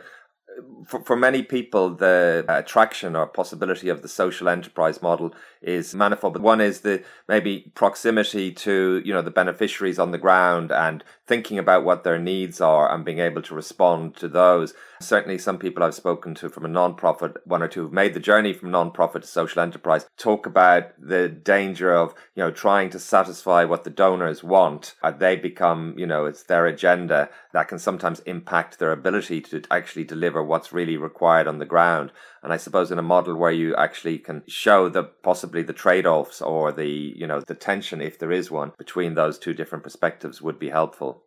for, 0.86 1.04
for 1.04 1.16
many 1.16 1.44
people, 1.44 1.90
the 1.92 2.46
attraction 2.48 3.16
or 3.16 3.28
possibility 3.28 3.90
of 3.90 4.02
the 4.02 4.08
social 4.08 4.50
enterprise 4.50 5.02
model 5.02 5.34
is 5.62 5.94
manifold. 5.94 6.34
But 6.34 6.42
one 6.42 6.62
is 6.62 6.82
the 6.82 7.04
maybe 7.28 7.72
proximity 7.76 8.52
to 8.52 9.02
you 9.06 9.14
know 9.14 9.22
the 9.22 9.32
beneficiaries 9.32 10.00
on 10.00 10.12
the 10.12 10.18
ground 10.18 10.72
and 10.72 11.04
thinking 11.28 11.58
about 11.58 11.86
what 11.86 12.04
their 12.04 12.20
needs 12.20 12.60
are 12.60 12.94
and 12.94 13.06
being 13.06 13.20
able 13.20 13.42
to 13.44 13.56
respond 13.56 14.16
to 14.18 14.28
those. 14.28 14.74
Certainly, 15.00 15.40
some 15.40 15.58
people 15.58 15.84
I've 15.84 15.96
spoken 15.96 16.36
to 16.36 16.50
from 16.50 16.66
a 16.66 16.70
non-profit, 16.70 17.38
one 17.46 17.64
or 17.64 17.68
two 17.68 17.84
who've 17.84 17.94
made 17.94 18.14
the 18.14 18.20
journey 18.20 18.54
from 18.54 18.72
non-profit 18.72 19.22
to 19.22 19.28
social 19.28 19.62
enterprise, 19.62 20.08
talk 20.18 20.46
about 20.46 20.92
the 21.00 21.30
danger 21.30 21.94
of 21.94 22.14
you 22.36 22.44
know 22.44 22.52
trying 22.52 22.90
to 22.92 23.00
satisfy 23.00 23.64
what 23.64 23.84
the 23.84 23.90
donors 23.90 24.44
want. 24.44 24.96
Uh, 25.04 25.12
they 25.12 25.36
become 25.36 25.96
you 25.98 26.08
know 26.08 26.26
it's 26.26 26.44
their 26.44 26.66
agenda 26.66 27.30
that 27.54 27.68
can 27.68 27.80
sometimes 27.80 28.20
impact 28.22 28.80
their 28.80 28.92
ability 28.92 29.42
to 29.42 29.62
actually 29.70 30.04
deliver 30.04 30.44
what's 30.44 30.74
really 30.74 30.98
required 30.98 31.48
on 31.48 31.60
the 31.60 31.66
ground. 31.66 32.12
And 32.44 32.54
I 32.54 32.58
suppose 32.58 32.92
in 32.92 33.00
a 33.00 33.04
model 33.04 33.36
where 33.36 33.52
you 33.52 33.76
actually 33.76 34.18
can 34.20 34.44
show 34.48 34.90
the 34.90 35.04
possibly 35.04 35.64
the 35.64 35.74
trade-offs 35.74 36.42
or 36.42 36.72
the 36.72 36.88
you 36.88 37.28
know 37.28 37.42
the 37.42 37.56
tension, 37.56 38.02
if 38.02 38.18
there 38.18 38.32
is 38.32 38.50
one, 38.50 38.74
between 38.78 39.16
those 39.16 39.38
two 39.38 39.54
different 39.54 39.84
perspectives 39.84 40.42
would 40.42 40.60
be 40.60 40.70
helpful. 40.70 41.24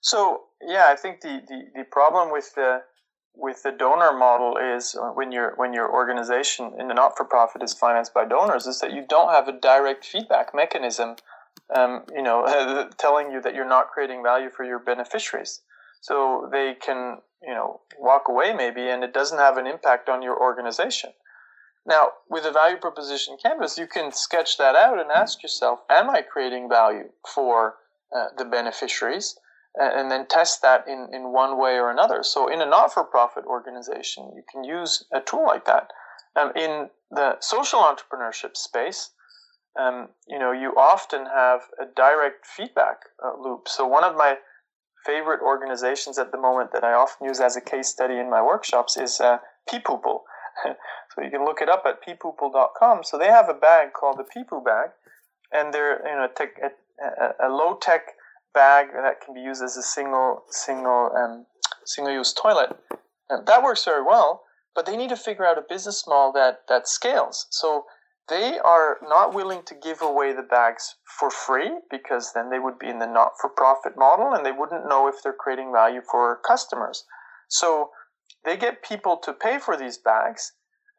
So 0.00 0.42
yeah, 0.66 0.86
I 0.88 0.96
think 0.96 1.20
the, 1.20 1.40
the, 1.46 1.62
the 1.74 1.84
problem 1.84 2.32
with 2.32 2.54
the 2.54 2.82
with 3.38 3.62
the 3.62 3.70
donor 3.70 4.12
model 4.12 4.56
is 4.58 4.96
uh, 4.96 5.10
when 5.10 5.30
your 5.32 5.54
when 5.56 5.72
your 5.72 5.90
organization 5.90 6.72
in 6.78 6.88
the 6.88 6.94
not 6.94 7.16
for 7.16 7.24
profit 7.24 7.62
is 7.62 7.72
financed 7.72 8.12
by 8.12 8.24
donors 8.24 8.66
is 8.66 8.80
that 8.80 8.92
you 8.92 9.04
don't 9.08 9.32
have 9.32 9.48
a 9.48 9.58
direct 9.58 10.04
feedback 10.04 10.54
mechanism, 10.54 11.16
um, 11.74 12.04
you 12.14 12.22
know, 12.22 12.88
telling 12.98 13.30
you 13.30 13.40
that 13.42 13.54
you're 13.54 13.68
not 13.68 13.90
creating 13.90 14.22
value 14.22 14.50
for 14.50 14.64
your 14.64 14.78
beneficiaries. 14.78 15.62
So 16.00 16.48
they 16.50 16.74
can 16.74 17.18
you 17.42 17.54
know 17.54 17.80
walk 17.98 18.28
away 18.28 18.52
maybe, 18.52 18.88
and 18.88 19.02
it 19.04 19.12
doesn't 19.12 19.38
have 19.38 19.56
an 19.56 19.66
impact 19.66 20.08
on 20.08 20.22
your 20.22 20.40
organization. 20.40 21.10
Now, 21.86 22.08
with 22.28 22.44
a 22.44 22.52
value 22.52 22.76
proposition 22.76 23.38
canvas, 23.42 23.78
you 23.78 23.86
can 23.86 24.12
sketch 24.12 24.58
that 24.58 24.76
out 24.76 25.00
and 25.00 25.10
ask 25.10 25.42
yourself, 25.42 25.80
am 25.88 26.10
I 26.10 26.20
creating 26.20 26.68
value 26.68 27.08
for 27.34 27.76
uh, 28.14 28.26
the 28.36 28.44
beneficiaries? 28.44 29.38
and 29.78 30.10
then 30.10 30.26
test 30.26 30.62
that 30.62 30.86
in, 30.88 31.08
in 31.12 31.32
one 31.32 31.58
way 31.58 31.78
or 31.78 31.90
another. 31.90 32.22
So, 32.22 32.48
in 32.48 32.60
a 32.60 32.66
not 32.66 32.92
for 32.92 33.04
profit 33.04 33.44
organization, 33.44 34.32
you 34.34 34.42
can 34.50 34.64
use 34.64 35.04
a 35.12 35.20
tool 35.20 35.44
like 35.44 35.66
that. 35.66 35.90
Um, 36.36 36.52
in 36.56 36.90
the 37.10 37.36
social 37.40 37.80
entrepreneurship 37.80 38.56
space, 38.56 39.10
um, 39.78 40.08
you 40.26 40.38
know, 40.38 40.52
you 40.52 40.74
often 40.76 41.26
have 41.26 41.60
a 41.80 41.86
direct 41.94 42.46
feedback 42.46 43.02
uh, 43.24 43.40
loop. 43.40 43.68
So, 43.68 43.86
one 43.86 44.04
of 44.04 44.16
my 44.16 44.36
favorite 45.06 45.40
organizations 45.40 46.18
at 46.18 46.32
the 46.32 46.38
moment 46.38 46.72
that 46.72 46.84
I 46.84 46.92
often 46.92 47.26
use 47.26 47.40
as 47.40 47.56
a 47.56 47.60
case 47.60 47.88
study 47.88 48.18
in 48.18 48.28
my 48.28 48.42
workshops 48.42 48.96
is 48.96 49.20
uh, 49.20 49.38
Peepoople. 49.70 50.20
so, 50.64 51.22
you 51.22 51.30
can 51.30 51.44
look 51.44 51.60
it 51.60 51.68
up 51.68 51.84
at 51.86 52.02
peepoople.com. 52.04 53.04
So, 53.04 53.18
they 53.18 53.28
have 53.28 53.48
a 53.48 53.54
bag 53.54 53.92
called 53.92 54.18
the 54.18 54.24
Peepoo 54.24 54.64
bag, 54.64 54.90
and 55.52 55.72
they're 55.72 56.06
you 56.06 56.16
know, 56.16 56.28
tech, 56.36 56.50
a, 56.62 57.44
a, 57.46 57.48
a 57.48 57.50
low 57.50 57.78
tech 57.80 58.02
bag 58.54 58.88
that 58.92 59.20
can 59.24 59.34
be 59.34 59.40
used 59.40 59.62
as 59.62 59.76
a 59.76 59.82
single 59.82 60.42
single 60.50 61.12
um, 61.16 61.46
single 61.84 62.12
use 62.12 62.32
toilet. 62.32 62.76
And 63.30 63.46
that 63.46 63.62
works 63.62 63.84
very 63.84 64.02
well, 64.02 64.42
but 64.74 64.86
they 64.86 64.96
need 64.96 65.10
to 65.10 65.16
figure 65.16 65.44
out 65.44 65.58
a 65.58 65.64
business 65.68 66.04
model 66.08 66.32
that 66.32 66.62
that 66.68 66.88
scales. 66.88 67.46
So 67.50 67.84
they 68.28 68.58
are 68.58 68.98
not 69.02 69.34
willing 69.34 69.62
to 69.64 69.74
give 69.74 70.02
away 70.02 70.32
the 70.32 70.42
bags 70.42 70.96
for 71.18 71.30
free 71.30 71.72
because 71.90 72.32
then 72.32 72.50
they 72.50 72.58
would 72.58 72.78
be 72.78 72.88
in 72.88 72.98
the 72.98 73.06
not 73.06 73.32
for 73.40 73.48
profit 73.48 73.96
model 73.96 74.34
and 74.34 74.44
they 74.44 74.52
wouldn't 74.52 74.88
know 74.88 75.08
if 75.08 75.22
they're 75.22 75.32
creating 75.32 75.72
value 75.72 76.02
for 76.10 76.38
customers. 76.46 77.04
So 77.48 77.90
they 78.44 78.56
get 78.56 78.82
people 78.82 79.16
to 79.18 79.32
pay 79.32 79.58
for 79.58 79.76
these 79.76 79.98
bags, 79.98 80.52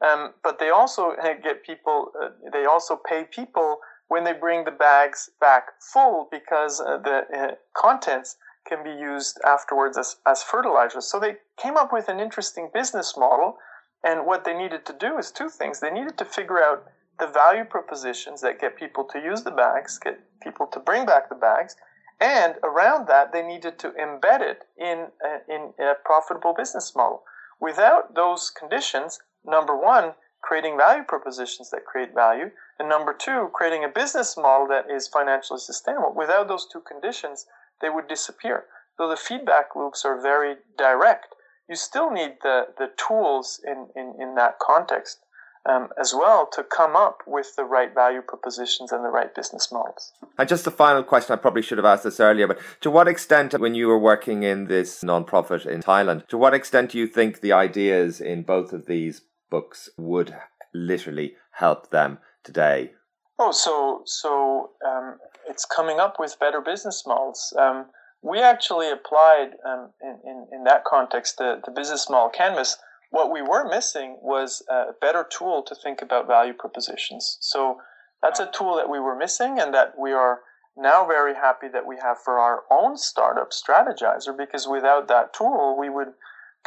um, 0.06 0.34
but 0.44 0.60
they 0.60 0.70
also 0.70 1.16
get 1.44 1.64
people, 1.64 2.12
uh, 2.22 2.30
they 2.52 2.66
also 2.66 2.96
pay 2.96 3.24
people 3.24 3.80
when 4.08 4.24
they 4.24 4.34
bring 4.34 4.66
the 4.66 4.72
bags 4.72 5.30
back 5.40 5.68
full 5.94 6.28
because 6.32 6.82
uh, 6.82 6.98
the 6.98 7.26
uh, 7.34 7.52
contents 7.78 8.38
can 8.68 8.84
be 8.84 8.92
used 8.92 9.40
afterwards 9.46 9.98
as, 9.98 10.18
as 10.26 10.44
fertilizers. 10.44 11.06
So 11.06 11.20
they 11.20 11.38
came 11.58 11.78
up 11.78 11.94
with 11.94 12.10
an 12.10 12.20
interesting 12.20 12.70
business 12.74 13.16
model. 13.18 13.58
And 14.04 14.26
what 14.26 14.46
they 14.46 14.58
needed 14.58 14.86
to 14.86 14.94
do 14.94 15.18
is 15.18 15.32
two 15.32 15.50
things. 15.50 15.80
They 15.80 15.92
needed 15.92 16.18
to 16.20 16.26
figure 16.26 16.64
out 16.64 16.88
the 17.20 17.28
value 17.28 17.66
propositions 17.66 18.42
that 18.42 18.60
get 18.60 18.78
people 18.78 19.04
to 19.06 19.20
use 19.20 19.44
the 19.44 19.52
bags, 19.52 20.00
get 20.00 20.20
people 20.42 20.68
to 20.68 20.80
bring 20.80 21.06
back 21.06 21.30
the 21.30 21.36
bags. 21.36 21.76
And 22.20 22.56
around 22.64 23.08
that, 23.08 23.32
they 23.32 23.42
needed 23.42 23.80
to 23.80 23.92
embed 23.92 24.42
it 24.42 24.66
in 24.78 25.08
a, 25.24 25.54
in 25.54 25.74
a 25.80 25.94
profitable 26.04 26.54
business 26.54 26.94
model. 26.96 27.24
Without 27.62 28.16
those 28.16 28.50
conditions, 28.50 29.20
number 29.46 29.76
one, 29.76 30.14
creating 30.42 30.78
value 30.78 31.04
propositions 31.04 31.70
that 31.70 31.86
create 31.86 32.14
value, 32.14 32.52
and 32.78 32.88
number 32.88 33.14
two, 33.14 33.50
creating 33.54 33.84
a 33.84 33.90
business 33.90 34.38
model 34.38 34.68
that 34.68 34.90
is 34.90 35.08
financially 35.08 35.60
sustainable. 35.60 36.14
Without 36.16 36.48
those 36.48 36.68
two 36.72 36.82
conditions, 36.82 37.46
they 37.82 37.90
would 37.90 38.08
disappear. 38.08 38.66
So 38.98 39.10
the 39.10 39.18
feedback 39.18 39.76
loops 39.76 40.04
are 40.06 40.22
very 40.22 40.56
direct. 40.78 41.36
You 41.70 41.76
still 41.76 42.10
need 42.12 42.38
the, 42.42 42.68
the 42.78 42.92
tools 42.98 43.62
in, 43.66 43.88
in, 43.96 44.16
in 44.20 44.36
that 44.36 44.60
context. 44.60 45.20
Um, 45.66 45.90
as 46.00 46.14
well 46.14 46.48
to 46.54 46.64
come 46.64 46.96
up 46.96 47.20
with 47.28 47.56
the 47.56 47.64
right 47.64 47.94
value 47.94 48.22
propositions 48.22 48.92
and 48.92 49.04
the 49.04 49.10
right 49.10 49.34
business 49.34 49.72
models. 49.72 50.14
And 50.38 50.48
just 50.48 50.68
a 50.68 50.72
final 50.72 51.04
question, 51.04 51.34
I 51.34 51.38
probably 51.38 51.62
should 51.62 51.78
have 51.78 51.86
asked 51.86 52.04
this 52.04 52.20
earlier, 52.20 52.48
but 52.48 52.60
to 52.82 52.92
what 52.92 53.08
extent, 53.08 53.60
when 53.60 53.76
you 53.76 53.88
were 53.88 54.00
working 54.00 54.44
in 54.44 54.66
this 54.66 55.04
nonprofit 55.04 55.66
in 55.66 55.82
Thailand, 55.82 56.28
to 56.28 56.38
what 56.38 56.54
extent 56.54 56.92
do 56.92 56.98
you 56.98 57.08
think 57.08 57.42
the 57.42 57.52
ideas 57.52 58.22
in 58.22 58.44
both 58.44 58.74
of 58.74 58.86
these 58.86 59.22
books 59.50 59.90
would 59.98 60.36
literally 60.74 61.36
help 61.52 61.90
them 61.90 62.20
today? 62.44 62.92
Oh, 63.38 63.52
so 63.52 64.02
so 64.06 64.72
um, 64.86 65.18
it's 65.48 65.66
coming 65.66 66.00
up 66.00 66.18
with 66.20 66.40
better 66.40 66.62
business 66.62 67.04
models. 67.08 67.54
Um, 67.58 67.86
we 68.22 68.42
actually 68.42 68.92
applied 68.92 69.52
um, 69.66 69.92
in, 70.02 70.20
in, 70.26 70.48
in 70.52 70.64
that 70.66 70.84
context 70.84 71.38
the, 71.38 71.62
the 71.66 71.72
business 71.72 72.10
model 72.10 72.30
canvas 72.30 72.78
what 73.10 73.32
we 73.32 73.42
were 73.42 73.68
missing 73.68 74.18
was 74.22 74.64
a 74.70 74.94
better 75.02 75.26
tool 75.30 75.64
to 75.64 75.76
think 75.76 76.02
about 76.02 76.28
value 76.28 76.54
propositions. 76.54 77.38
So 77.42 77.80
that's 78.22 78.40
a 78.40 78.52
tool 78.52 78.76
that 78.76 78.90
we 78.90 79.00
were 79.00 79.16
missing 79.16 79.60
and 79.60 79.74
that 79.74 79.98
we 79.98 80.12
are 80.12 80.42
now 80.78 81.06
very 81.06 81.36
happy 81.36 81.68
that 81.68 81.86
we 81.86 81.98
have 81.98 82.18
for 82.20 82.40
our 82.40 82.64
own 82.72 82.98
startup 82.98 83.52
Strategyzer 83.52 84.38
because 84.38 84.68
without 84.68 85.08
that 85.08 85.34
tool 85.34 85.76
we 85.78 85.90
would 85.90 86.14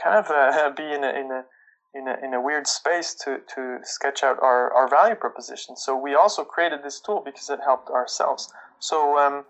kind 0.03 0.17
of 0.17 0.31
uh, 0.31 0.71
be 0.77 0.85
in 0.85 1.05
a, 1.05 1.09
in 1.09 1.31
a 1.31 1.45
in 1.95 2.09
a, 2.09 2.17
in 2.25 2.35
a 2.35 2.41
weird 2.41 2.67
space 2.67 3.15
to, 3.15 3.41
to 3.55 3.79
sketch 3.83 4.23
out 4.23 4.39
our, 4.43 4.73
our 4.73 4.89
value 4.89 5.15
proposition. 5.15 5.77
So 5.77 5.95
we 5.95 6.15
also 6.15 6.43
created 6.43 6.83
this 6.83 7.01
tool 7.01 7.21
because 7.23 7.51
it 7.51 7.61
helped 7.63 7.91
ourselves. 7.91 8.51
So 8.79 9.19
um, 9.19 9.45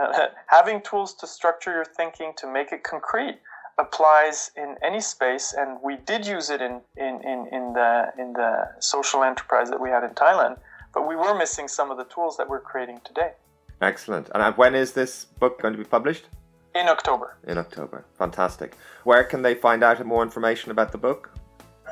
uh, 0.00 0.28
having 0.46 0.80
tools 0.82 1.14
to 1.14 1.26
structure 1.26 1.72
your 1.72 1.84
thinking, 1.84 2.34
to 2.36 2.46
make 2.46 2.70
it 2.70 2.84
concrete, 2.84 3.40
applies 3.78 4.50
in 4.56 4.76
any 4.82 5.00
space, 5.00 5.54
and 5.56 5.78
we 5.82 5.96
did 5.96 6.26
use 6.26 6.50
it 6.50 6.60
in, 6.60 6.80
in, 6.96 7.20
in, 7.24 7.48
in, 7.52 7.72
the, 7.72 8.12
in 8.18 8.32
the 8.32 8.68
social 8.80 9.22
enterprise 9.22 9.70
that 9.70 9.80
we 9.80 9.88
had 9.88 10.04
in 10.04 10.10
Thailand, 10.10 10.58
but 10.92 11.06
we 11.06 11.16
were 11.16 11.34
missing 11.36 11.68
some 11.68 11.90
of 11.90 11.96
the 11.96 12.04
tools 12.04 12.36
that 12.36 12.48
we're 12.48 12.60
creating 12.60 13.00
today. 13.04 13.32
Excellent. 13.80 14.28
And 14.34 14.56
when 14.56 14.74
is 14.74 14.92
this 14.92 15.24
book 15.24 15.62
going 15.62 15.72
to 15.72 15.78
be 15.78 15.84
published? 15.84 16.28
In 16.74 16.88
October. 16.88 17.36
In 17.46 17.56
October. 17.58 18.04
Fantastic. 18.18 18.76
Where 19.04 19.22
can 19.24 19.42
they 19.42 19.54
find 19.54 19.82
out 19.82 20.04
more 20.04 20.22
information 20.22 20.70
about 20.70 20.92
the 20.92 20.98
book? 20.98 21.30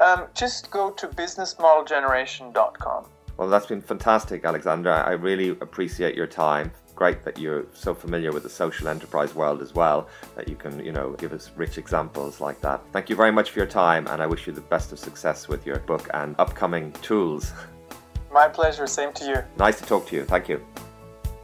Um, 0.00 0.26
just 0.34 0.70
go 0.70 0.90
to 0.90 1.08
businessmodelgeneration.com. 1.08 3.06
Well, 3.36 3.48
that's 3.48 3.66
been 3.66 3.80
fantastic, 3.80 4.44
Alexander. 4.44 4.90
I 4.92 5.12
really 5.12 5.50
appreciate 5.50 6.14
your 6.14 6.26
time 6.26 6.72
great 6.96 7.22
that 7.22 7.38
you're 7.38 7.66
so 7.74 7.94
familiar 7.94 8.32
with 8.32 8.42
the 8.42 8.48
social 8.48 8.88
enterprise 8.88 9.34
world 9.34 9.62
as 9.62 9.74
well 9.74 10.08
that 10.34 10.48
you 10.48 10.56
can, 10.56 10.84
you 10.84 10.90
know, 10.90 11.12
give 11.12 11.32
us 11.32 11.50
rich 11.54 11.78
examples 11.78 12.40
like 12.40 12.60
that. 12.62 12.80
Thank 12.92 13.10
you 13.10 13.14
very 13.14 13.30
much 13.30 13.50
for 13.50 13.60
your 13.60 13.68
time, 13.68 14.08
and 14.08 14.20
I 14.20 14.26
wish 14.26 14.46
you 14.46 14.52
the 14.52 14.62
best 14.62 14.90
of 14.92 14.98
success 14.98 15.46
with 15.46 15.66
your 15.66 15.78
book 15.80 16.08
and 16.14 16.34
upcoming 16.38 16.90
tools. 17.02 17.52
My 18.32 18.48
pleasure. 18.48 18.86
Same 18.86 19.12
to 19.14 19.24
you. 19.24 19.42
Nice 19.58 19.80
to 19.80 19.86
talk 19.86 20.06
to 20.08 20.16
you. 20.16 20.24
Thank 20.24 20.48
you. 20.48 20.64